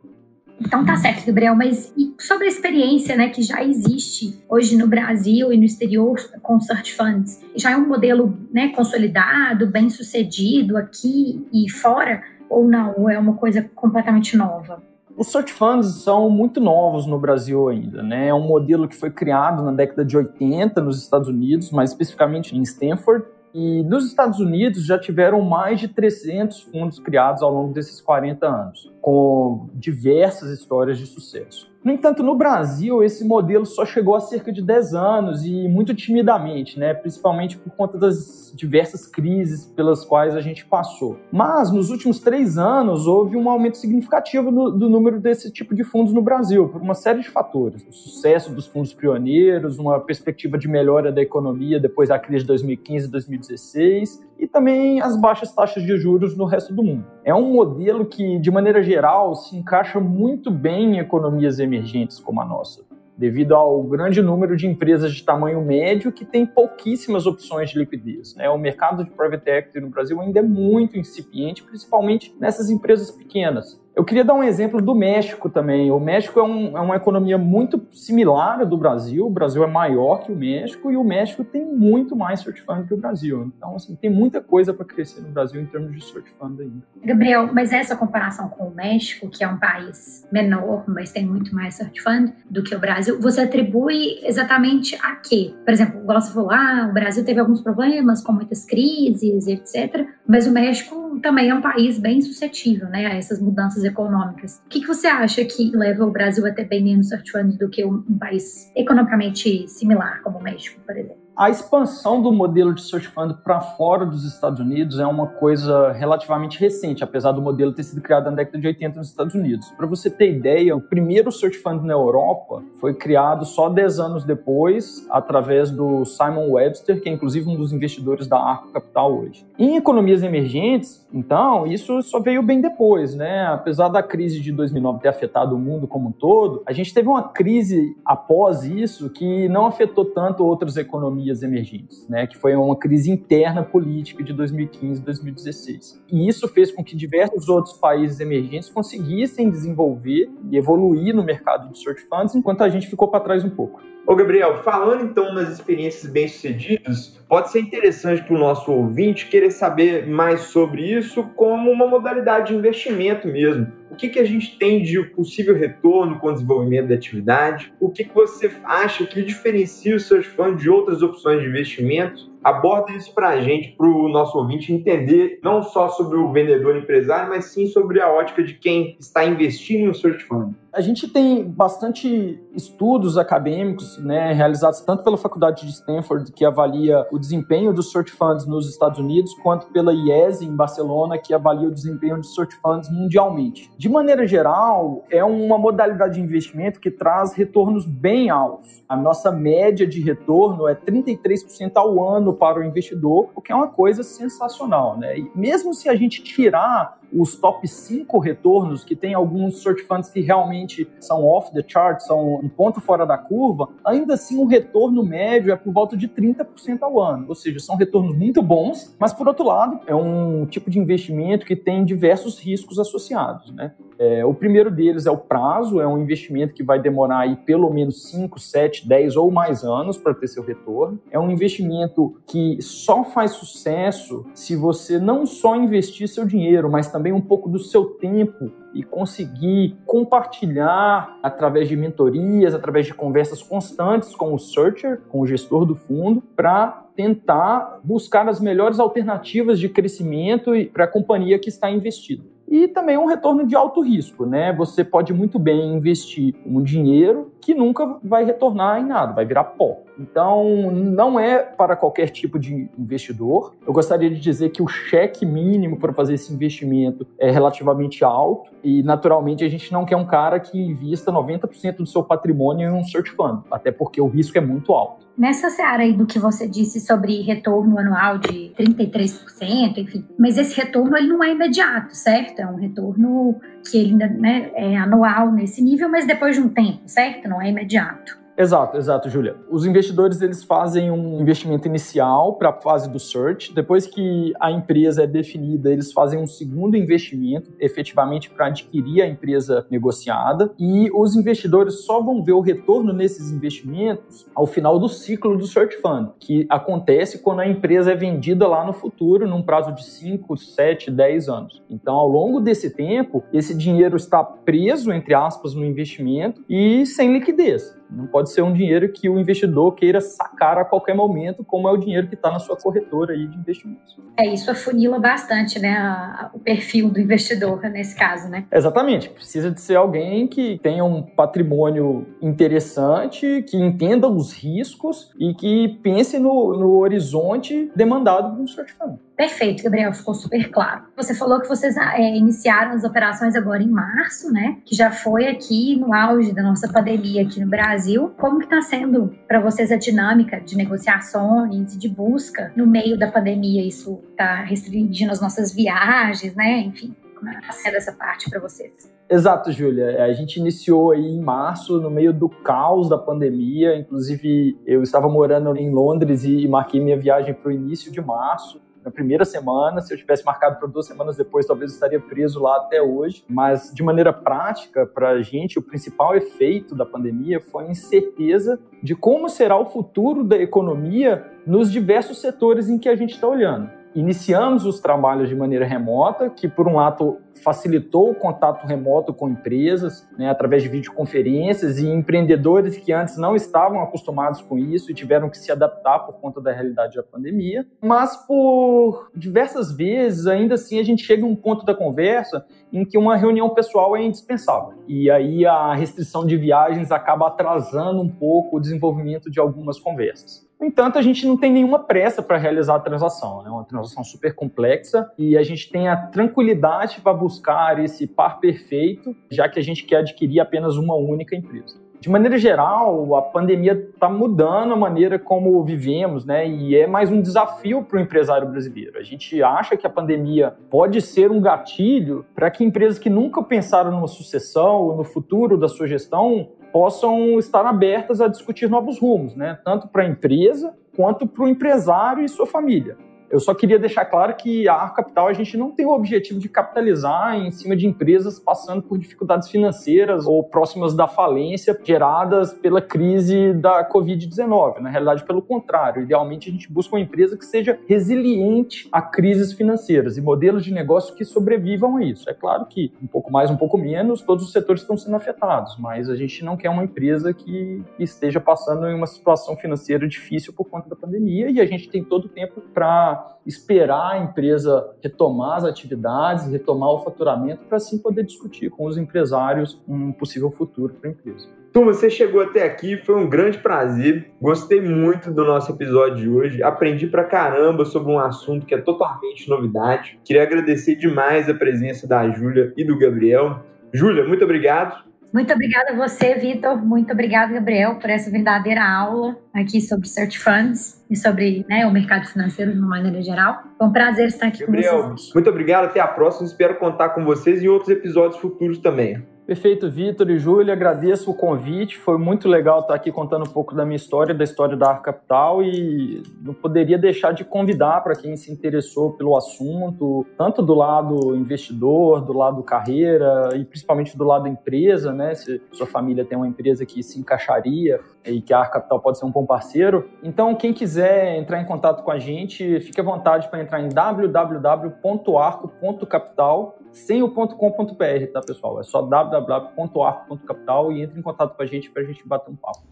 Então 0.61 0.85
tá 0.85 0.95
certo, 0.97 1.27
Gabriel, 1.27 1.57
mas 1.57 1.91
e 1.97 2.15
sobre 2.21 2.45
a 2.45 2.49
experiência 2.49 3.17
né, 3.17 3.31
que 3.31 3.41
já 3.41 3.65
existe 3.65 4.39
hoje 4.47 4.77
no 4.77 4.87
Brasil 4.87 5.51
e 5.51 5.57
no 5.57 5.65
exterior 5.65 6.19
com 6.43 6.61
search 6.61 6.95
funds? 6.95 7.41
Já 7.57 7.71
é 7.71 7.77
um 7.77 7.89
modelo 7.89 8.39
né, 8.53 8.69
consolidado, 8.69 9.67
bem 9.67 9.89
sucedido 9.89 10.77
aqui 10.77 11.47
e 11.51 11.71
fora? 11.71 12.23
Ou 12.51 12.65
não? 12.67 13.09
É 13.09 13.19
uma 13.19 13.35
coisa 13.35 13.63
completamente 13.75 14.37
nova? 14.37 14.83
Os 15.17 15.29
search 15.31 15.53
funds 15.53 16.03
são 16.03 16.29
muito 16.29 16.61
novos 16.61 17.07
no 17.07 17.19
Brasil 17.19 17.69
ainda, 17.69 18.03
né? 18.03 18.29
É 18.29 18.35
um 18.35 18.47
modelo 18.47 18.89
que 18.89 18.97
foi 18.97 19.11
criado 19.11 19.63
na 19.63 19.73
década 19.73 20.05
de 20.05 20.17
80 20.17 20.81
nos 20.81 21.01
Estados 21.03 21.29
Unidos, 21.29 21.71
mais 21.71 21.91
especificamente 21.91 22.57
em 22.57 22.63
Stanford, 22.63 23.25
e 23.53 23.83
nos 23.83 24.07
Estados 24.07 24.39
Unidos 24.39 24.85
já 24.85 24.99
tiveram 24.99 25.43
mais 25.43 25.81
de 25.81 25.89
300 25.89 26.63
fundos 26.63 26.99
criados 26.99 27.43
ao 27.43 27.53
longo 27.53 27.73
desses 27.73 28.01
40 28.01 28.47
anos, 28.47 28.93
com 29.01 29.69
diversas 29.75 30.51
histórias 30.51 30.99
de 30.99 31.07
sucesso. 31.07 31.70
No 31.83 31.91
entanto, 31.91 32.23
no 32.23 32.37
Brasil, 32.37 33.03
esse 33.03 33.25
modelo 33.25 33.65
só 33.65 33.87
chegou 33.87 34.15
há 34.15 34.21
cerca 34.21 34.53
de 34.53 34.61
10 34.61 34.93
anos 34.93 35.47
e 35.47 35.67
muito 35.67 35.95
timidamente, 35.95 36.79
né? 36.79 36.93
principalmente 36.93 37.57
por 37.57 37.73
conta 37.73 37.97
das 37.97 38.53
diversas 38.55 39.07
crises 39.07 39.65
pelas 39.65 40.05
quais 40.05 40.37
a 40.37 40.43
gente 40.43 40.67
passou. 40.67 41.19
Mas, 41.33 41.73
nos 41.73 41.89
últimos 41.89 42.21
três 42.21 42.59
anos, 42.59 43.07
houve 43.07 43.35
um 43.35 43.49
aumento 43.49 43.79
significativo 43.79 44.51
no, 44.51 44.71
do 44.71 44.91
número 44.91 45.19
desse 45.19 45.51
tipo 45.51 45.75
de 45.75 45.83
fundos 45.83 46.13
no 46.13 46.21
Brasil, 46.21 46.69
por 46.69 46.83
uma 46.83 46.95
série 46.95 47.21
de 47.21 47.31
fatores. 47.31 47.83
O 47.89 47.93
sucesso 47.93 48.53
dos 48.53 48.67
fundos 48.67 48.93
pioneiros, 48.93 49.79
uma 49.79 49.99
perspectiva 50.01 50.59
de 50.59 50.69
melhora 50.69 51.11
da 51.11 51.23
economia 51.23 51.81
depois 51.81 52.11
da 52.11 52.19
crise 52.19 52.41
de 52.41 52.49
2015 52.49 53.07
e 53.07 53.11
2016, 53.11 54.30
e 54.41 54.49
também 54.49 55.03
as 55.03 55.21
baixas 55.21 55.53
taxas 55.53 55.83
de 55.83 55.97
juros 55.99 56.35
no 56.35 56.47
resto 56.47 56.75
do 56.75 56.83
mundo. 56.83 57.05
É 57.23 57.35
um 57.35 57.53
modelo 57.53 58.07
que, 58.07 58.39
de 58.39 58.51
maneira 58.51 58.83
geral, 58.83 59.35
se 59.35 59.55
encaixa 59.55 60.01
muito 60.01 60.51
bem 60.51 60.95
em 60.95 60.99
economias 60.99 61.59
emergentes 61.59 62.19
como 62.19 62.41
a 62.41 62.45
nossa, 62.45 62.83
devido 63.19 63.55
ao 63.55 63.83
grande 63.83 64.23
número 64.23 64.57
de 64.57 64.67
empresas 64.67 65.13
de 65.13 65.23
tamanho 65.23 65.63
médio 65.63 66.11
que 66.11 66.25
têm 66.25 66.47
pouquíssimas 66.47 67.27
opções 67.27 67.69
de 67.69 67.79
liquidez. 67.79 68.35
Né? 68.35 68.49
O 68.49 68.57
mercado 68.57 69.05
de 69.05 69.11
private 69.11 69.51
equity 69.51 69.81
no 69.81 69.91
Brasil 69.91 70.19
ainda 70.19 70.39
é 70.39 70.43
muito 70.43 70.99
incipiente, 70.99 71.63
principalmente 71.63 72.35
nessas 72.41 72.71
empresas 72.71 73.11
pequenas. 73.11 73.79
Eu 74.01 74.05
queria 74.05 74.25
dar 74.25 74.33
um 74.33 74.43
exemplo 74.43 74.81
do 74.81 74.95
México 74.95 75.51
também. 75.51 75.91
O 75.91 76.01
México 76.01 76.41
é, 76.41 76.43
um, 76.43 76.75
é, 76.75 76.81
uma 76.81 76.97
economia 76.97 77.37
muito 77.37 77.87
similar 77.91 78.59
à 78.63 78.65
do 78.65 78.79
Brasil. 78.79 79.27
O 79.27 79.31
Brasil 79.31 79.63
é 79.63 79.67
maior 79.67 80.23
que 80.23 80.33
o 80.33 80.35
México 80.35 80.91
e 80.91 80.97
o 80.97 81.05
México 81.05 81.45
tem 81.45 81.67
muito 81.67 82.17
mais 82.17 82.41
search 82.41 82.63
fund 82.63 82.89
que 82.89 82.95
o 82.95 82.97
Brasil. 82.97 83.53
Então, 83.55 83.77
assim, 83.77 83.95
tem 83.95 84.09
muita 84.09 84.41
coisa 84.41 84.73
para 84.73 84.87
crescer 84.87 85.21
no 85.21 85.29
Brasil 85.29 85.61
em 85.61 85.67
termos 85.67 85.93
de 85.93 86.03
search 86.03 86.31
fund 86.39 86.59
ainda. 86.59 86.83
Gabriel, 87.05 87.51
mas 87.53 87.75
essa 87.75 87.95
comparação 87.95 88.49
com 88.49 88.69
o 88.69 88.75
México, 88.75 89.29
que 89.29 89.45
é 89.45 89.49
um 89.49 89.59
país 89.59 90.27
menor, 90.33 90.85
mas 90.89 91.13
tem 91.13 91.27
muito 91.27 91.55
mais 91.55 91.75
search 91.75 92.01
fund 92.01 92.33
do 92.49 92.63
que 92.63 92.75
o 92.75 92.79
Brasil, 92.79 93.21
você 93.21 93.43
atribui 93.43 94.19
exatamente 94.25 94.97
a 95.03 95.17
quê? 95.17 95.55
Por 95.63 95.75
exemplo, 95.75 96.01
você 96.07 96.33
falou, 96.33 96.51
ah, 96.51 96.87
o 96.89 96.95
Brasil 96.95 97.23
teve 97.23 97.39
alguns 97.39 97.61
problemas 97.61 98.23
com 98.23 98.33
muitas 98.33 98.65
crises, 98.65 99.47
etc. 99.47 100.07
Mas 100.27 100.47
o 100.47 100.53
México 100.53 101.00
também 101.19 101.49
é 101.49 101.55
um 101.55 101.61
país 101.61 101.99
bem 101.99 102.21
suscetível 102.21 102.89
né, 102.89 103.07
a 103.07 103.15
essas 103.15 103.41
mudanças 103.41 103.85
econômicas. 103.85 104.63
O 104.67 104.69
que, 104.69 104.81
que 104.81 104.87
você 104.87 105.07
acha 105.07 105.45
que 105.45 105.71
leva 105.75 106.05
o 106.05 106.11
Brasil 106.11 106.47
a 106.47 106.53
ter 106.53 106.65
bem 106.65 106.85
menos 106.85 107.09
funds 107.31 107.59
do 107.59 107.69
que 107.69 107.85
um, 107.85 108.05
um 108.09 108.19
país 108.19 108.71
economicamente 108.77 109.67
similar, 109.69 110.23
como 110.23 110.39
o 110.39 110.43
México, 110.43 110.81
por 110.87 110.97
exemplo? 110.97 111.20
A 111.37 111.49
expansão 111.49 112.21
do 112.21 112.33
modelo 112.33 112.75
de 112.75 112.83
search 112.83 113.09
fund 113.09 113.35
para 113.43 113.61
fora 113.61 114.05
dos 114.05 114.25
Estados 114.25 114.61
Unidos 114.61 114.99
é 114.99 115.07
uma 115.07 115.27
coisa 115.27 115.93
relativamente 115.93 116.59
recente, 116.59 117.03
apesar 117.03 117.33
do 117.33 117.41
modelo 117.41 117.73
ter 117.73 117.85
sido 117.85 118.03
criado 118.03 118.25
na 118.25 118.37
década 118.37 118.59
de 118.59 118.67
80 118.67 118.99
nos 118.99 119.09
Estados 119.09 119.35
Unidos. 119.35 119.71
Para 119.71 119.87
você 119.87 120.11
ter 120.11 120.31
ideia, 120.31 120.77
o 120.77 120.81
primeiro 120.81 121.33
search 121.33 121.59
fund 121.59 121.83
na 121.83 121.95
Europa 121.95 122.63
foi 122.79 122.93
criado 122.93 123.47
só 123.47 123.69
10 123.69 124.01
anos 124.01 124.25
depois, 124.25 125.07
através 125.09 125.71
do 125.71 126.05
Simon 126.05 126.51
Webster, 126.51 127.01
que 127.01 127.09
é 127.09 127.13
inclusive 127.13 127.49
um 127.49 127.57
dos 127.57 127.73
investidores 127.73 128.27
da 128.27 128.39
Arco 128.39 128.73
Capital 128.73 129.17
hoje. 129.19 129.47
Em 129.59 129.77
economias 129.77 130.23
emergentes, 130.23 131.07
então, 131.13 131.67
isso 131.67 132.03
só 132.03 132.21
veio 132.21 132.43
bem 132.43 132.61
depois, 132.61 133.15
né? 133.15 133.47
Apesar 133.47 133.89
da 133.89 134.03
crise 134.03 134.41
de 134.41 134.53
2009 134.53 135.01
ter 135.01 135.09
afetado 135.09 135.57
o 135.57 135.59
mundo 135.59 135.89
como 135.89 136.09
um 136.09 136.13
todo, 136.13 136.63
a 136.67 136.73
gente 136.73 136.93
teve 136.93 137.09
uma 137.09 137.23
crise 137.23 137.97
após 138.05 138.65
isso 138.65 139.09
que 139.11 139.49
não 139.49 139.67
afetou 139.67 140.05
tanto 140.05 140.45
outras 140.45 140.77
economias 140.77 141.20
economias 141.21 141.43
emergentes, 141.43 142.09
né, 142.09 142.27
que 142.27 142.37
foi 142.37 142.55
uma 142.57 142.77
crise 142.77 143.11
interna 143.11 143.63
política 143.63 144.23
de 144.23 144.33
2015 144.33 145.01
e 145.01 145.05
2016. 145.05 146.03
E 146.11 146.29
isso 146.29 146.49
fez 146.49 146.73
com 146.73 146.83
que 146.83 146.97
diversos 146.97 147.49
outros 147.49 147.77
países 147.77 148.21
emergentes 148.21 148.69
conseguissem 148.71 149.51
desenvolver 149.51 150.31
e 150.51 150.57
evoluir 150.57 151.15
no 151.15 151.23
mercado 151.23 151.71
de 151.71 151.79
search 151.79 152.03
funds, 152.09 152.35
enquanto 152.35 152.63
a 152.63 152.69
gente 152.69 152.89
ficou 152.89 153.09
para 153.09 153.21
trás 153.21 153.45
um 153.45 153.51
pouco. 153.51 153.81
Ô 154.07 154.17
Gabriel, 154.17 154.63
falando 154.63 155.05
então 155.05 155.33
nas 155.33 155.51
experiências 155.51 156.11
bem-sucedidas, 156.11 157.21
pode 157.29 157.51
ser 157.51 157.61
interessante 157.61 158.23
para 158.23 158.35
o 158.35 158.39
nosso 158.39 158.73
ouvinte 158.73 159.29
querer 159.29 159.51
saber 159.51 160.07
mais 160.07 160.41
sobre 160.41 160.83
isso 160.83 161.23
como 161.37 161.71
uma 161.71 161.87
modalidade 161.87 162.49
de 162.49 162.59
investimento 162.59 163.29
mesmo. 163.29 163.80
O 163.91 163.97
que, 163.97 164.09
que 164.09 164.21
a 164.21 164.25
gente 164.25 164.57
tem 164.57 164.83
de 164.83 165.03
possível 165.03 165.55
retorno 165.55 166.19
com 166.21 166.29
o 166.29 166.33
desenvolvimento 166.33 166.89
da 166.89 166.95
atividade? 166.95 167.73
O 167.81 167.91
que, 167.91 168.05
que 168.05 168.15
você 168.15 168.51
acha 168.65 169.05
que 169.05 169.21
diferencia 169.21 169.97
o 169.97 170.01
search 170.01 170.29
fund 170.29 170.61
de 170.61 170.71
outras 170.71 171.03
opções 171.03 171.43
de 171.43 171.49
investimento? 171.49 172.31
Aborda 172.43 172.93
isso 172.93 173.13
para 173.13 173.31
a 173.31 173.41
gente, 173.41 173.73
para 173.77 173.87
o 173.87 174.09
nosso 174.09 174.39
ouvinte 174.39 174.73
entender 174.73 175.41
não 175.43 175.63
só 175.63 175.89
sobre 175.89 176.17
o 176.17 176.33
vendedor 176.33 176.77
empresário, 176.77 177.29
mas 177.29 177.47
sim 177.47 177.67
sobre 177.67 178.01
a 178.01 178.11
ótica 178.11 178.43
de 178.43 178.55
quem 178.55 178.97
está 178.99 179.25
investindo 179.25 179.87
no 179.87 179.95
search 179.95 180.25
fund. 180.25 180.55
A 180.73 180.81
gente 180.81 181.09
tem 181.09 181.43
bastante 181.43 182.41
estudos 182.55 183.19
acadêmicos 183.19 183.99
né, 183.99 184.33
realizados 184.33 184.81
tanto 184.81 185.03
pela 185.03 185.17
Faculdade 185.17 185.67
de 185.67 185.73
Stanford, 185.73 186.31
que 186.31 186.45
avalia 186.45 187.05
o 187.11 187.19
desempenho 187.19 187.73
dos 187.73 187.91
search 187.91 188.13
funds 188.13 188.47
nos 188.47 188.71
Estados 188.71 189.01
Unidos, 189.01 189.35
quanto 189.43 189.67
pela 189.67 189.93
IES 189.93 190.43
em 190.43 190.55
Barcelona, 190.55 191.19
que 191.19 191.35
avalia 191.35 191.67
o 191.67 191.75
desempenho 191.75 192.21
de 192.21 192.27
search 192.29 192.55
funds 192.63 192.89
mundialmente. 192.89 193.69
De 193.77 193.89
maneira 193.89 194.25
geral, 194.29 195.05
é 195.11 195.25
uma 195.25 195.59
modalidade 195.59 196.15
de 196.15 196.21
investimento 196.21 196.79
que 196.79 196.91
traz 196.91 197.33
retornos 197.33 197.85
bem 197.85 198.31
altos. 198.31 198.85
A 198.89 198.97
nossa 198.97 199.33
média 199.33 199.87
de 199.87 200.01
retorno 200.01 200.69
é 200.69 200.75
33% 200.77 201.73
ao 201.75 202.15
ano 202.15 202.35
para 202.35 202.61
o 202.61 202.65
investidor, 202.65 203.29
o 203.35 203.41
que 203.41 203.51
é 203.51 203.55
uma 203.55 203.69
coisa 203.69 204.05
sensacional. 204.05 204.97
Né? 204.97 205.19
E 205.19 205.31
mesmo 205.35 205.75
se 205.75 205.89
a 205.89 205.97
gente 205.97 206.23
tirar 206.23 207.00
os 207.13 207.37
top 207.37 207.67
5 207.67 208.19
retornos, 208.19 208.85
que 208.85 208.95
tem 208.95 209.15
alguns 209.15 209.63
search 209.63 209.83
funds 209.85 210.11
que 210.11 210.21
realmente 210.21 210.89
são 211.01 211.25
off 211.25 211.53
the 211.53 211.65
chart, 211.67 212.01
são 212.01 212.37
um 212.37 212.49
ponto 212.49 212.81
fora 212.81 213.07
da 213.07 213.19
curva, 213.19 213.69
ainda 213.85 214.15
assim 214.15 214.39
o 214.39 214.47
retorno 214.47 215.05
médio 215.05 215.53
é 215.53 215.57
por 215.57 215.73
volta 215.73 215.97
de 215.97 216.09
30% 216.09 216.83
ao 216.83 217.01
ano. 217.01 217.27
Ou 217.29 217.35
seja, 217.35 217.59
são 217.59 217.77
retornos 217.77 218.17
muito 218.17 218.43
bons, 218.43 218.95
mas 218.99 219.13
por 219.13 219.29
outro 219.29 219.45
lado, 219.45 219.81
é 219.87 219.95
um 219.95 220.47
tipo 220.47 220.71
de 220.71 220.79
investimento 220.79 221.47
que 221.47 221.57
tem 221.57 221.85
diversos 221.85 222.39
riscos 222.39 222.79
associados. 222.79 223.53
Né? 223.53 223.73
É, 224.01 224.25
o 224.25 224.33
primeiro 224.33 224.71
deles 224.71 225.05
é 225.05 225.11
o 225.11 225.19
prazo, 225.19 225.79
é 225.79 225.87
um 225.87 225.99
investimento 225.99 226.55
que 226.55 226.63
vai 226.63 226.81
demorar 226.81 227.19
aí 227.19 227.37
pelo 227.37 227.69
menos 227.69 228.09
5, 228.09 228.41
7, 228.41 228.89
10 228.89 229.15
ou 229.15 229.31
mais 229.31 229.63
anos 229.63 229.99
para 229.99 230.15
ter 230.15 230.27
seu 230.27 230.43
retorno. 230.43 230.99
É 231.11 231.19
um 231.19 231.31
investimento 231.31 232.17
que 232.27 232.57
só 232.63 233.05
faz 233.05 233.33
sucesso 233.33 234.25
se 234.33 234.57
você 234.57 234.99
não 234.99 235.27
só 235.27 235.55
investir 235.55 236.09
seu 236.09 236.25
dinheiro, 236.25 236.71
mas 236.71 236.91
também 236.91 237.13
um 237.13 237.21
pouco 237.21 237.47
do 237.47 237.59
seu 237.59 237.85
tempo 237.85 238.51
e 238.73 238.83
conseguir 238.83 239.77
compartilhar 239.85 241.19
através 241.23 241.69
de 241.69 241.77
mentorias, 241.77 242.55
através 242.55 242.87
de 242.87 242.95
conversas 242.95 243.43
constantes 243.43 244.15
com 244.15 244.33
o 244.33 244.39
searcher, 244.39 245.03
com 245.11 245.21
o 245.21 245.27
gestor 245.27 245.67
do 245.67 245.75
fundo, 245.75 246.23
para 246.35 246.87
tentar 246.97 247.81
buscar 247.85 248.27
as 248.31 248.41
melhores 248.41 248.81
alternativas 248.81 249.61
de 249.61 249.69
crescimento 249.69 250.53
para 250.73 250.85
a 250.85 250.89
companhia 250.89 251.39
que 251.39 251.51
está 251.51 251.71
investida 251.71 252.30
e 252.51 252.67
também 252.67 252.99
um 252.99 253.07
retorno 253.07 253.47
de 253.47 253.55
alto 253.55 253.81
risco, 253.81 254.27
né? 254.27 254.53
Você 254.55 254.83
pode 254.83 255.15
muito 255.15 255.39
bem 255.39 255.73
investir 255.73 256.35
um 256.45 256.61
dinheiro 256.61 257.33
que 257.41 257.55
nunca 257.55 257.99
vai 258.03 258.25
retornar 258.25 258.81
em 258.81 258.85
nada, 258.85 259.13
vai 259.13 259.25
virar 259.25 259.45
pó. 259.45 259.79
Então, 260.01 260.71
não 260.71 261.21
é 261.21 261.39
para 261.39 261.77
qualquer 261.77 262.09
tipo 262.09 262.39
de 262.39 262.71
investidor. 262.79 263.55
Eu 263.67 263.73
gostaria 263.73 264.09
de 264.09 264.19
dizer 264.19 264.49
que 264.49 264.63
o 264.63 264.67
cheque 264.67 265.27
mínimo 265.27 265.77
para 265.77 265.93
fazer 265.93 266.15
esse 266.15 266.33
investimento 266.33 267.07
é 267.19 267.31
relativamente 267.31 268.03
alto 268.03 268.51
e, 268.65 268.83
naturalmente, 268.83 269.45
a 269.45 269.49
gente 269.49 269.71
não 269.73 269.85
quer 269.85 269.97
um 269.97 270.07
cara 270.07 270.41
que 270.41 270.59
invista 270.59 271.13
90% 271.13 271.77
do 271.77 271.87
seu 271.87 272.03
patrimônio 272.03 272.71
em 272.71 272.73
um 272.73 272.83
search 272.83 273.11
fund, 273.11 273.43
até 273.51 273.71
porque 273.71 274.01
o 274.01 274.07
risco 274.07 274.39
é 274.39 274.41
muito 274.41 274.73
alto. 274.73 275.11
Nessa 275.19 275.51
seara 275.51 275.83
aí 275.83 275.93
do 275.93 276.07
que 276.07 276.19
você 276.19 276.49
disse 276.49 276.81
sobre 276.81 277.21
retorno 277.21 277.79
anual 277.79 278.17
de 278.17 278.53
33%, 278.59 279.77
enfim, 279.77 280.07
mas 280.19 280.39
esse 280.39 280.59
retorno 280.59 280.97
ele 280.97 281.09
não 281.09 281.23
é 281.23 281.33
imediato, 281.33 281.95
certo? 281.95 282.41
É 282.41 282.47
um 282.47 282.57
retorno 282.57 283.37
que 283.71 283.79
ainda 283.79 284.07
né, 284.07 284.51
é 284.55 284.79
anual 284.79 285.31
nesse 285.31 285.63
nível, 285.63 285.91
mas 285.91 286.07
depois 286.07 286.37
de 286.37 286.43
um 286.43 286.49
tempo, 286.49 286.81
certo? 286.87 287.29
Não 287.29 287.43
é 287.43 287.51
imediato. 287.51 288.20
Exato, 288.41 288.79
exato, 288.79 289.11
Julia. 289.11 289.37
Os 289.51 289.67
investidores 289.67 290.23
eles 290.23 290.43
fazem 290.43 290.91
um 290.91 291.21
investimento 291.21 291.69
inicial 291.69 292.37
para 292.37 292.49
a 292.49 292.53
fase 292.55 292.89
do 292.89 292.99
search. 292.99 293.53
Depois 293.53 293.87
que 293.87 294.33
a 294.41 294.51
empresa 294.51 295.03
é 295.03 295.07
definida, 295.07 295.71
eles 295.71 295.93
fazem 295.93 296.19
um 296.19 296.27
segundo 296.27 296.75
investimento, 296.75 297.53
efetivamente 297.61 298.31
para 298.31 298.47
adquirir 298.47 299.03
a 299.03 299.07
empresa 299.07 299.67
negociada. 299.71 300.55
E 300.59 300.91
os 300.95 301.15
investidores 301.15 301.85
só 301.85 302.01
vão 302.01 302.25
ver 302.25 302.33
o 302.33 302.41
retorno 302.41 302.95
nesses 302.95 303.31
investimentos 303.31 304.27
ao 304.35 304.47
final 304.47 304.79
do 304.79 304.89
ciclo 304.89 305.37
do 305.37 305.47
search 305.47 305.77
fund, 305.77 306.09
que 306.19 306.47
acontece 306.49 307.19
quando 307.19 307.41
a 307.41 307.47
empresa 307.47 307.93
é 307.93 307.95
vendida 307.95 308.49
lá 308.49 308.65
no 308.65 308.73
futuro, 308.73 309.29
num 309.29 309.43
prazo 309.43 309.75
de 309.75 309.85
5, 309.85 310.35
7, 310.39 310.91
10 310.91 311.29
anos. 311.29 311.63
Então, 311.69 311.95
ao 311.95 312.09
longo 312.09 312.41
desse 312.41 312.71
tempo, 312.71 313.23
esse 313.35 313.55
dinheiro 313.55 313.99
está 313.99 314.25
preso, 314.25 314.91
entre 314.91 315.13
aspas, 315.13 315.55
no 315.55 315.63
investimento 315.63 316.43
e 316.49 316.87
sem 316.87 317.13
liquidez. 317.13 317.79
Não 317.91 318.07
pode 318.07 318.31
ser 318.33 318.43
um 318.43 318.53
dinheiro 318.53 318.91
que 318.93 319.09
o 319.09 319.19
investidor 319.19 319.75
queira 319.75 320.01
sacar 320.01 320.59
a 320.59 320.65
qualquer 320.65 320.95
momento, 320.95 321.45
como 321.45 321.69
é 321.69 321.73
o 321.73 321.77
dinheiro 321.77 322.07
que 322.09 322.15
está 322.15 322.31
na 322.31 322.39
sua 322.39 322.57
corretora 322.57 323.13
aí 323.13 323.27
de 323.27 323.37
investimentos. 323.37 323.97
É, 324.19 324.27
isso 324.27 324.51
afunila 324.51 324.99
bastante 324.99 325.59
né, 325.59 326.31
o 326.33 326.39
perfil 326.39 326.91
do 326.91 327.01
investidor 327.01 327.61
nesse 327.63 327.97
caso, 327.97 328.29
né? 328.29 328.45
Exatamente. 328.53 329.09
Precisa 329.11 329.51
de 329.51 329.61
ser 329.61 329.77
alguém 329.77 330.27
que 330.27 330.59
tenha 330.63 330.85
um 330.85 331.03
patrimônio 331.03 332.07
interessante, 332.21 333.43
que 333.49 333.57
entenda 333.57 334.09
os 334.09 334.33
riscos 334.33 335.11
e 335.19 335.35
que 335.35 335.79
pense 335.83 336.19
no, 336.19 336.57
no 336.57 336.79
horizonte 336.79 337.71
demandado 337.75 338.37
por 338.37 338.43
um 338.43 338.47
fund. 338.47 338.99
Perfeito, 339.21 339.63
Gabriel, 339.63 339.93
ficou 339.93 340.15
super 340.15 340.51
claro. 340.51 340.85
Você 340.97 341.15
falou 341.15 341.43
que 341.43 341.47
vocês 341.47 341.77
é, 341.77 342.17
iniciaram 342.17 342.73
as 342.73 342.85
operações 342.85 343.37
agora 343.37 343.63
em 343.63 343.69
março, 343.69 344.33
né? 344.33 344.57
Que 344.65 344.75
já 344.75 344.91
foi 344.91 345.27
aqui 345.27 345.77
no 345.77 345.93
auge 345.93 346.33
da 346.33 346.43
nossa 346.43 346.67
pandemia 346.73 347.21
aqui 347.21 347.39
no 347.39 347.47
Brasil. 347.47 348.15
Como 348.17 348.39
que 348.39 348.45
está 348.45 348.63
sendo 348.63 349.15
para 349.29 349.39
vocês 349.39 349.71
a 349.71 349.77
dinâmica 349.77 350.41
de 350.41 350.57
negociações 350.57 351.75
e 351.75 351.79
de 351.79 351.87
busca 351.87 352.51
no 352.57 352.67
meio 352.67 352.99
da 352.99 353.13
pandemia? 353.13 353.63
Isso 353.63 354.01
está 354.11 354.37
restringindo 354.37 355.13
as 355.13 355.21
nossas 355.21 355.55
viagens, 355.55 356.35
né? 356.35 356.61
Enfim, 356.61 356.97
como 357.15 357.31
está 357.31 357.53
sendo 357.53 357.77
essa 357.77 357.93
parte 357.93 358.31
para 358.31 358.41
vocês? 358.41 358.91
Exato, 359.07 359.53
Júlia. 359.53 360.03
A 360.03 360.15
gente 360.15 360.39
iniciou 360.39 360.93
aí 360.93 361.05
em 361.05 361.21
março, 361.21 361.79
no 361.79 361.91
meio 361.91 362.15
do 362.15 362.31
caos 362.31 362.89
da 362.89 362.97
pandemia. 362.97 363.77
Inclusive, 363.77 364.59
eu 364.67 364.83
estava 364.83 365.11
morando 365.11 365.55
em 365.59 365.71
Londres 365.71 366.25
e 366.25 366.49
marquei 366.49 366.81
minha 366.81 366.99
viagem 366.99 367.35
para 367.35 367.51
o 367.51 367.53
início 367.53 367.93
de 367.93 368.01
março 368.01 368.70
na 368.85 368.91
primeira 368.91 369.25
semana. 369.25 369.81
Se 369.81 369.93
eu 369.93 369.99
tivesse 369.99 370.25
marcado 370.25 370.59
para 370.59 370.69
duas 370.69 370.87
semanas 370.87 371.17
depois, 371.17 371.47
talvez 371.47 371.71
eu 371.71 371.75
estaria 371.75 372.01
preso 372.01 372.41
lá 372.41 372.57
até 372.57 372.81
hoje. 372.81 373.25
Mas, 373.29 373.73
de 373.75 373.83
maneira 373.83 374.13
prática, 374.13 374.87
para 374.87 375.11
a 375.11 375.23
gente, 375.23 375.59
o 375.59 375.63
principal 375.63 376.15
efeito 376.15 376.75
da 376.75 376.87
pandemia 376.87 377.41
foi 377.41 377.67
a 377.67 377.71
incerteza 377.71 378.59
de 378.83 378.95
como 378.95 379.29
será 379.29 379.59
o 379.59 379.67
futuro 379.67 380.25
da 380.25 380.37
economia 380.37 381.27
nos 381.47 381.71
diversos 381.71 382.21
setores 382.21 382.69
em 382.69 382.79
que 382.79 382.89
a 382.89 382.97
gente 382.97 383.15
está 383.15 383.27
olhando. 383.27 383.80
Iniciamos 383.95 384.65
os 384.65 384.79
trabalhos 384.79 385.29
de 385.29 385.35
maneira 385.35 385.67
remota, 385.67 386.31
que 386.31 386.49
por 386.49 386.69
um 386.69 386.77
lado 386.77 387.19
facilitou 387.43 388.11
o 388.11 388.15
contato 388.15 388.67
remoto 388.67 389.13
com 389.13 389.29
empresas, 389.29 390.07
né, 390.17 390.31
através 390.31 390.63
de 390.63 390.69
videoconferências 390.69 391.79
e 391.79 391.89
empreendedores 391.89 392.77
que 392.77 392.93
antes 392.93 393.17
não 393.17 393.35
estavam 393.35 393.83
acostumados 393.83 394.43
com 394.43 394.59
isso 394.59 394.91
e 394.91 394.95
tiveram 394.95 395.29
que 395.29 395.39
se 395.39 395.51
adaptar 395.51 396.01
por 396.01 396.21
conta 396.21 396.41
da 396.41 396.53
realidade 396.53 396.97
da 396.97 397.03
pandemia. 397.03 397.67
Mas 397.83 398.17
por 398.27 399.11
diversas 399.15 399.73
vezes, 399.73 400.27
ainda 400.27 400.55
assim, 400.55 400.79
a 400.79 400.85
gente 400.85 401.03
chega 401.03 401.25
a 401.25 401.29
um 401.29 401.35
ponto 401.35 401.65
da 401.65 401.75
conversa 401.75 402.45
em 402.73 402.85
que 402.85 402.97
uma 402.97 403.17
reunião 403.17 403.51
pessoal 403.51 403.97
é 403.97 404.03
indispensável. 404.03 404.79
E 404.87 405.11
aí 405.11 405.45
a 405.45 405.75
restrição 405.75 406.25
de 406.25 406.37
viagens 406.37 406.93
acaba 406.93 407.27
atrasando 407.27 408.01
um 408.01 408.09
pouco 408.09 408.59
o 408.59 408.61
desenvolvimento 408.61 409.31
de 409.31 409.41
algumas 409.41 409.81
conversas. 409.81 410.50
No 410.61 410.67
entanto, 410.67 410.99
a 410.99 411.03
gente 411.03 411.27
não 411.27 411.39
tem 411.39 411.51
nenhuma 411.51 411.79
pressa 411.79 412.23
para 412.23 412.37
realizar 412.37 412.75
a 412.75 412.81
transação. 412.81 413.41
É 413.41 413.45
né? 413.45 413.51
uma 413.51 413.65
transação 413.65 414.05
super 414.05 414.35
complexa 414.35 415.11
e 415.17 415.35
a 415.39 415.43
gente 415.43 415.71
tem 415.71 415.89
a 415.89 415.97
tranquilidade 415.97 417.01
para 417.01 417.15
buscar 417.15 417.83
esse 417.83 418.07
par 418.07 418.39
perfeito, 418.41 419.17
já 419.31 419.49
que 419.49 419.59
a 419.59 419.63
gente 419.63 419.85
quer 419.85 419.97
adquirir 419.97 420.39
apenas 420.39 420.77
uma 420.77 420.95
única 420.95 421.35
empresa. 421.35 421.81
De 421.99 422.09
maneira 422.09 422.39
geral, 422.39 423.15
a 423.15 423.23
pandemia 423.23 423.73
está 423.73 424.09
mudando 424.09 424.73
a 424.73 424.77
maneira 424.77 425.19
como 425.19 425.63
vivemos, 425.63 426.25
né? 426.25 426.49
E 426.49 426.75
é 426.75 426.87
mais 426.87 427.11
um 427.11 427.21
desafio 427.21 427.83
para 427.83 427.99
o 427.99 428.01
empresário 428.01 428.49
brasileiro. 428.49 428.99
A 428.99 429.03
gente 429.03 429.43
acha 429.43 429.77
que 429.77 429.87
a 429.87 429.91
pandemia 429.91 430.55
pode 430.71 431.03
ser 431.03 431.31
um 431.31 431.43
gatilho 431.43 432.25
para 432.35 432.51
que 432.51 432.65
empresas 432.65 432.99
que 432.99 433.11
nunca 433.11 433.43
pensaram 433.43 433.91
numa 433.91 434.09
sucessão 434.09 434.77
ou 434.77 434.97
no 434.97 435.05
futuro 435.05 435.59
da 435.59 435.69
sua 435.69 435.87
gestão 435.87 436.49
possam 436.73 437.39
estar 437.39 437.67
abertas 437.67 438.21
a 438.21 438.29
discutir 438.29 438.69
novos 438.69 438.99
rumos, 438.99 439.35
né? 439.35 439.59
tanto 439.65 439.89
para 439.89 440.03
a 440.03 440.07
empresa 440.07 440.75
quanto 440.97 441.27
para 441.27 441.45
o 441.45 441.49
empresário 441.49 442.25
e 442.25 442.29
sua 442.29 442.47
família. 442.47 442.97
Eu 443.31 443.39
só 443.39 443.55
queria 443.55 443.79
deixar 443.79 444.05
claro 444.07 444.35
que 444.35 444.69
a 444.69 444.75
Arco 444.75 444.97
Capital 444.97 445.29
a 445.29 445.33
gente 445.33 445.57
não 445.57 445.71
tem 445.71 445.87
o 445.87 445.91
objetivo 445.91 446.41
de 446.41 446.49
capitalizar 446.49 447.37
em 447.37 447.53
cima 447.53 447.77
de 447.77 447.87
empresas 447.87 448.41
passando 448.41 448.83
por 448.83 448.99
dificuldades 448.99 449.49
financeiras 449.49 450.27
ou 450.27 450.43
próximas 450.43 450.95
da 450.95 451.07
falência 451.07 451.79
geradas 451.85 452.53
pela 452.53 452.83
crise 452.83 453.53
da 453.55 453.89
Covid-19. 453.89 454.81
Na 454.81 454.91
realidade, 454.91 455.25
pelo 455.25 455.41
contrário, 455.41 456.03
idealmente 456.03 456.49
a 456.49 456.53
gente 456.53 456.71
busca 456.71 456.97
uma 456.97 457.01
empresa 457.01 457.37
que 457.37 457.45
seja 457.45 457.79
resiliente 457.87 458.89
a 458.91 459.01
crises 459.01 459.53
financeiras 459.53 460.17
e 460.17 460.21
modelos 460.21 460.65
de 460.65 460.73
negócio 460.73 461.15
que 461.15 461.25
sobrevivam 461.25 461.99
a 461.99 462.05
isso. 462.05 462.29
É 462.29 462.35
claro 462.35 462.67
que 462.67 462.93
um 463.01 463.07
pouco 463.07 463.31
mais, 463.31 463.49
um 463.49 463.57
pouco 463.57 463.79
menos, 463.79 464.23
todos 464.23 464.45
os 464.45 464.53
setores 464.53 464.83
estão 464.83 464.97
sendo 464.97 465.15
afetados, 465.15 465.77
mas 465.79 466.11
a 466.11 466.17
gente 466.17 466.45
não 466.45 466.57
quer 466.57 466.69
uma 466.69 466.83
empresa 466.83 467.33
que 467.33 467.81
esteja 467.97 468.41
passando 468.41 468.89
em 468.89 468.95
uma 468.95 469.07
situação 469.07 469.57
financeira 469.57 470.09
difícil 470.09 470.53
por 470.53 470.65
conta 470.65 470.89
da 470.89 470.97
pandemia 470.97 471.49
e 471.49 471.61
a 471.61 471.67
gente 471.67 471.89
tem 471.89 472.03
todo 472.03 472.25
o 472.25 472.29
tempo 472.29 472.61
para 472.75 473.20
esperar 473.47 474.13
a 474.13 474.19
empresa 474.19 474.95
retomar 475.03 475.59
as 475.59 475.65
atividades, 475.65 476.51
retomar 476.51 476.91
o 476.91 476.99
faturamento, 476.99 477.65
para 477.65 477.77
assim 477.77 477.99
poder 477.99 478.25
discutir 478.25 478.71
com 478.71 478.87
os 478.87 478.97
empresários 478.97 479.83
um 479.89 480.13
possível 480.13 480.51
futuro 480.51 480.95
para 480.95 481.11
a 481.11 481.13
empresa. 481.13 481.49
Turma, 481.73 481.95
você 481.95 482.11
chegou 482.11 482.43
até 482.43 482.65
aqui, 482.65 482.97
foi 482.97 483.15
um 483.15 483.29
grande 483.29 483.59
prazer. 483.59 484.33
Gostei 484.43 484.81
muito 484.81 485.31
do 485.31 485.45
nosso 485.45 485.71
episódio 485.71 486.17
de 486.17 486.29
hoje. 486.29 486.63
Aprendi 486.65 487.07
pra 487.07 487.23
caramba 487.23 487.85
sobre 487.85 488.11
um 488.13 488.19
assunto 488.19 488.67
que 488.67 488.75
é 488.75 488.81
totalmente 488.81 489.49
novidade. 489.49 490.19
Queria 490.25 490.43
agradecer 490.43 490.97
demais 490.97 491.49
a 491.49 491.55
presença 491.55 492.09
da 492.09 492.29
Júlia 492.29 492.73
e 492.77 492.83
do 492.83 492.99
Gabriel. 492.99 493.61
Júlia, 493.93 494.27
muito 494.27 494.43
obrigado. 494.43 495.10
Muito 495.33 495.53
obrigada 495.53 495.93
a 495.93 495.97
você, 495.97 496.35
Vitor. 496.35 496.77
Muito 496.85 497.13
obrigada, 497.13 497.53
Gabriel, 497.53 497.97
por 497.97 498.11
essa 498.11 498.31
verdadeira 498.31 498.83
aula 498.83 499.37
aqui 499.55 499.81
sobre 499.81 500.09
Search 500.09 500.39
Funds 500.39 501.05
e 501.09 501.17
sobre 501.17 501.65
né, 501.69 501.87
o 501.87 501.93
mercado 501.93 502.27
financeiro 502.27 502.73
de 502.73 502.79
uma 502.79 502.89
maneira 502.89 503.23
geral. 503.23 503.63
Foi 503.79 503.87
um 503.87 503.93
prazer 503.93 504.29
estar 504.29 504.49
aqui 504.49 504.65
Gabriel, 504.65 505.03
com 505.03 505.09
vocês. 505.11 505.35
Muito 505.35 505.51
obrigado. 505.51 505.85
Até 505.85 506.01
a 506.01 506.09
próxima. 506.09 506.47
Espero 506.47 506.79
contar 506.79 507.11
com 507.11 507.25
vocês 507.25 507.63
em 507.63 507.69
outros 507.69 507.91
episódios 507.91 508.41
futuros 508.41 508.79
também. 508.79 509.23
Perfeito, 509.51 509.91
Vitor 509.91 510.31
e 510.31 510.39
Júlia, 510.39 510.75
agradeço 510.75 511.29
o 511.29 511.35
convite. 511.35 511.99
Foi 511.99 512.17
muito 512.17 512.49
legal 512.49 512.83
estar 512.83 512.95
aqui 512.95 513.11
contando 513.11 513.49
um 513.49 513.53
pouco 513.53 513.75
da 513.75 513.85
minha 513.85 513.97
história, 513.97 514.33
da 514.33 514.45
história 514.45 514.77
da 514.77 514.91
Arca 514.91 515.13
Capital 515.13 515.61
e 515.61 516.23
não 516.41 516.55
poderia 516.55 516.97
deixar 516.97 517.33
de 517.33 517.43
convidar 517.43 518.01
para 518.05 518.15
quem 518.15 518.37
se 518.37 518.53
interessou 518.53 519.15
pelo 519.15 519.37
assunto, 519.37 520.25
tanto 520.39 520.63
do 520.63 520.73
lado 520.73 521.35
investidor, 521.35 522.25
do 522.25 522.33
lado 522.33 522.63
carreira 522.63 523.49
e 523.57 523.65
principalmente 523.65 524.17
do 524.17 524.23
lado 524.23 524.47
empresa, 524.47 525.13
né? 525.13 525.35
Se 525.35 525.61
sua 525.73 525.85
família 525.89 526.25
tem 526.25 526.39
uma 526.39 526.47
empresa 526.47 526.87
que 526.87 527.03
se 527.03 527.19
encaixaria 527.19 527.99
e 528.25 528.41
que 528.41 528.53
a 528.53 528.59
Arca 528.61 528.75
Capital 528.75 529.01
pode 529.01 529.19
ser 529.19 529.25
um 529.25 529.31
bom 529.31 529.47
parceiro. 529.47 530.11
Então, 530.23 530.55
quem 530.55 530.73
quiser 530.73 531.37
entrar 531.37 531.61
em 531.61 531.65
contato 531.65 532.03
com 532.03 532.11
a 532.11 532.19
gente, 532.19 532.81
fique 532.81 533.01
à 533.01 533.05
vontade 533.05 533.49
para 533.49 533.63
entrar 533.63 533.81
em 533.81 533.89
www.arco.capital 533.89 536.77
sem 536.93 537.23
o 537.23 537.31
.com.br, 537.31 538.27
tá, 538.33 538.41
pessoal? 538.41 538.81
É 538.81 538.83
só 538.83 539.03
www.arco.capital 539.03 540.91
e 540.93 541.03
entre 541.03 541.19
em 541.19 541.23
contato 541.23 541.57
com 541.57 541.63
a 541.63 541.67
gente 541.67 541.91
para 541.91 542.03
a 542.03 542.05
gente 542.05 542.27
bater 542.27 542.51
um 542.51 542.57
papo. 542.57 542.83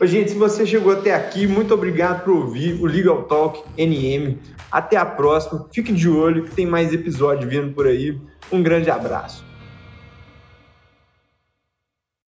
Ô, 0.00 0.06
gente, 0.06 0.30
se 0.30 0.38
você 0.38 0.64
chegou 0.64 0.92
até 0.92 1.14
aqui, 1.14 1.46
muito 1.46 1.74
obrigado 1.74 2.24
por 2.24 2.32
ouvir 2.32 2.80
o 2.80 2.86
Legal 2.86 3.24
Talk 3.24 3.62
NM. 3.76 4.38
Até 4.72 4.96
a 4.96 5.04
próxima. 5.04 5.68
Fique 5.72 5.92
de 5.92 6.08
olho 6.08 6.44
que 6.44 6.54
tem 6.54 6.64
mais 6.64 6.94
episódio 6.94 7.46
vindo 7.46 7.74
por 7.74 7.86
aí. 7.86 8.18
Um 8.50 8.62
grande 8.62 8.90
abraço. 8.90 9.49